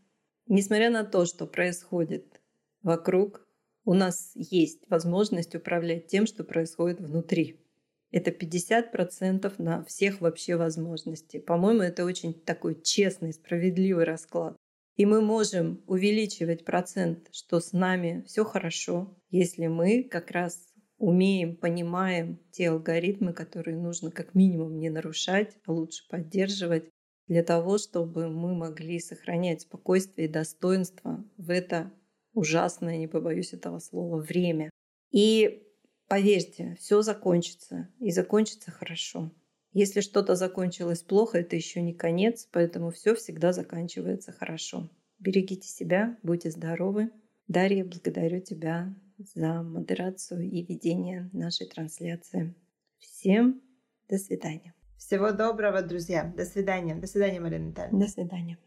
Несмотря 0.52 0.90
на 0.90 1.04
то, 1.04 1.26
что 1.26 1.46
происходит 1.46 2.40
вокруг, 2.82 3.46
у 3.84 3.94
нас 3.94 4.32
есть 4.34 4.82
возможность 4.90 5.54
управлять 5.54 6.08
тем, 6.08 6.26
что 6.26 6.42
происходит 6.42 7.00
внутри. 7.00 7.64
Это 8.10 8.32
50% 8.32 9.54
на 9.58 9.84
всех 9.84 10.20
вообще 10.20 10.56
возможностей. 10.56 11.38
По-моему, 11.38 11.82
это 11.82 12.04
очень 12.04 12.34
такой 12.34 12.82
честный, 12.82 13.32
справедливый 13.32 14.02
расклад. 14.02 14.56
И 14.96 15.06
мы 15.06 15.20
можем 15.20 15.84
увеличивать 15.86 16.64
процент, 16.64 17.28
что 17.30 17.60
с 17.60 17.72
нами 17.72 18.24
все 18.26 18.44
хорошо, 18.44 19.16
если 19.30 19.68
мы 19.68 20.02
как 20.02 20.32
раз 20.32 20.66
умеем, 20.98 21.54
понимаем 21.54 22.40
те 22.50 22.70
алгоритмы, 22.70 23.34
которые 23.34 23.76
нужно 23.76 24.10
как 24.10 24.34
минимум 24.34 24.80
не 24.80 24.90
нарушать, 24.90 25.56
а 25.64 25.72
лучше 25.72 26.08
поддерживать, 26.08 26.90
для 27.30 27.44
того, 27.44 27.78
чтобы 27.78 28.28
мы 28.28 28.56
могли 28.56 28.98
сохранять 28.98 29.60
спокойствие 29.60 30.26
и 30.26 30.30
достоинство 30.30 31.24
в 31.36 31.50
это 31.50 31.92
ужасное, 32.32 32.96
не 32.96 33.06
побоюсь 33.06 33.52
этого 33.52 33.78
слова, 33.78 34.16
время. 34.16 34.68
И 35.12 35.62
поверьте, 36.08 36.76
все 36.80 37.02
закончится, 37.02 37.88
и 38.00 38.10
закончится 38.10 38.72
хорошо. 38.72 39.30
Если 39.72 40.00
что-то 40.00 40.34
закончилось 40.34 41.04
плохо, 41.04 41.38
это 41.38 41.54
еще 41.54 41.82
не 41.82 41.94
конец, 41.94 42.48
поэтому 42.50 42.90
все 42.90 43.14
всегда 43.14 43.52
заканчивается 43.52 44.32
хорошо. 44.32 44.90
Берегите 45.20 45.68
себя, 45.68 46.18
будьте 46.24 46.50
здоровы. 46.50 47.12
Дарья, 47.46 47.84
благодарю 47.84 48.40
тебя 48.40 48.92
за 49.18 49.62
модерацию 49.62 50.50
и 50.50 50.62
ведение 50.64 51.30
нашей 51.32 51.68
трансляции. 51.68 52.56
Всем 52.98 53.62
до 54.08 54.18
свидания. 54.18 54.74
Всего 55.00 55.32
доброго, 55.32 55.80
друзья. 55.80 56.30
До 56.36 56.44
свидания. 56.44 56.94
До 56.94 57.06
свидания, 57.06 57.40
Марина 57.40 57.70
Витальевна. 57.70 58.04
До 58.04 58.06
свидания. 58.06 58.58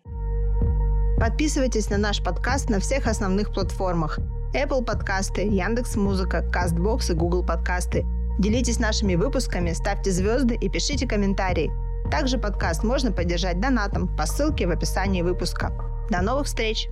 Подписывайтесь 1.19 1.89
на 1.91 1.97
наш 1.97 2.23
подкаст 2.23 2.69
на 2.69 2.79
всех 2.79 3.07
основных 3.07 3.53
платформах. 3.53 4.19
Apple 4.53 4.83
подкасты, 4.83 5.43
Яндекс 5.43 5.95
Музыка, 5.95 6.43
Castbox 6.51 7.11
и 7.11 7.15
Google 7.15 7.45
подкасты. 7.45 8.03
Делитесь 8.39 8.79
нашими 8.79 9.13
выпусками, 9.15 9.73
ставьте 9.73 10.09
звезды 10.09 10.55
и 10.55 10.69
пишите 10.69 11.07
комментарии. 11.07 11.71
Также 12.09 12.39
подкаст 12.39 12.83
можно 12.83 13.11
поддержать 13.11 13.61
донатом 13.61 14.13
по 14.17 14.25
ссылке 14.25 14.65
в 14.65 14.71
описании 14.71 15.21
выпуска. 15.21 15.71
До 16.09 16.21
новых 16.21 16.47
встреч! 16.47 16.89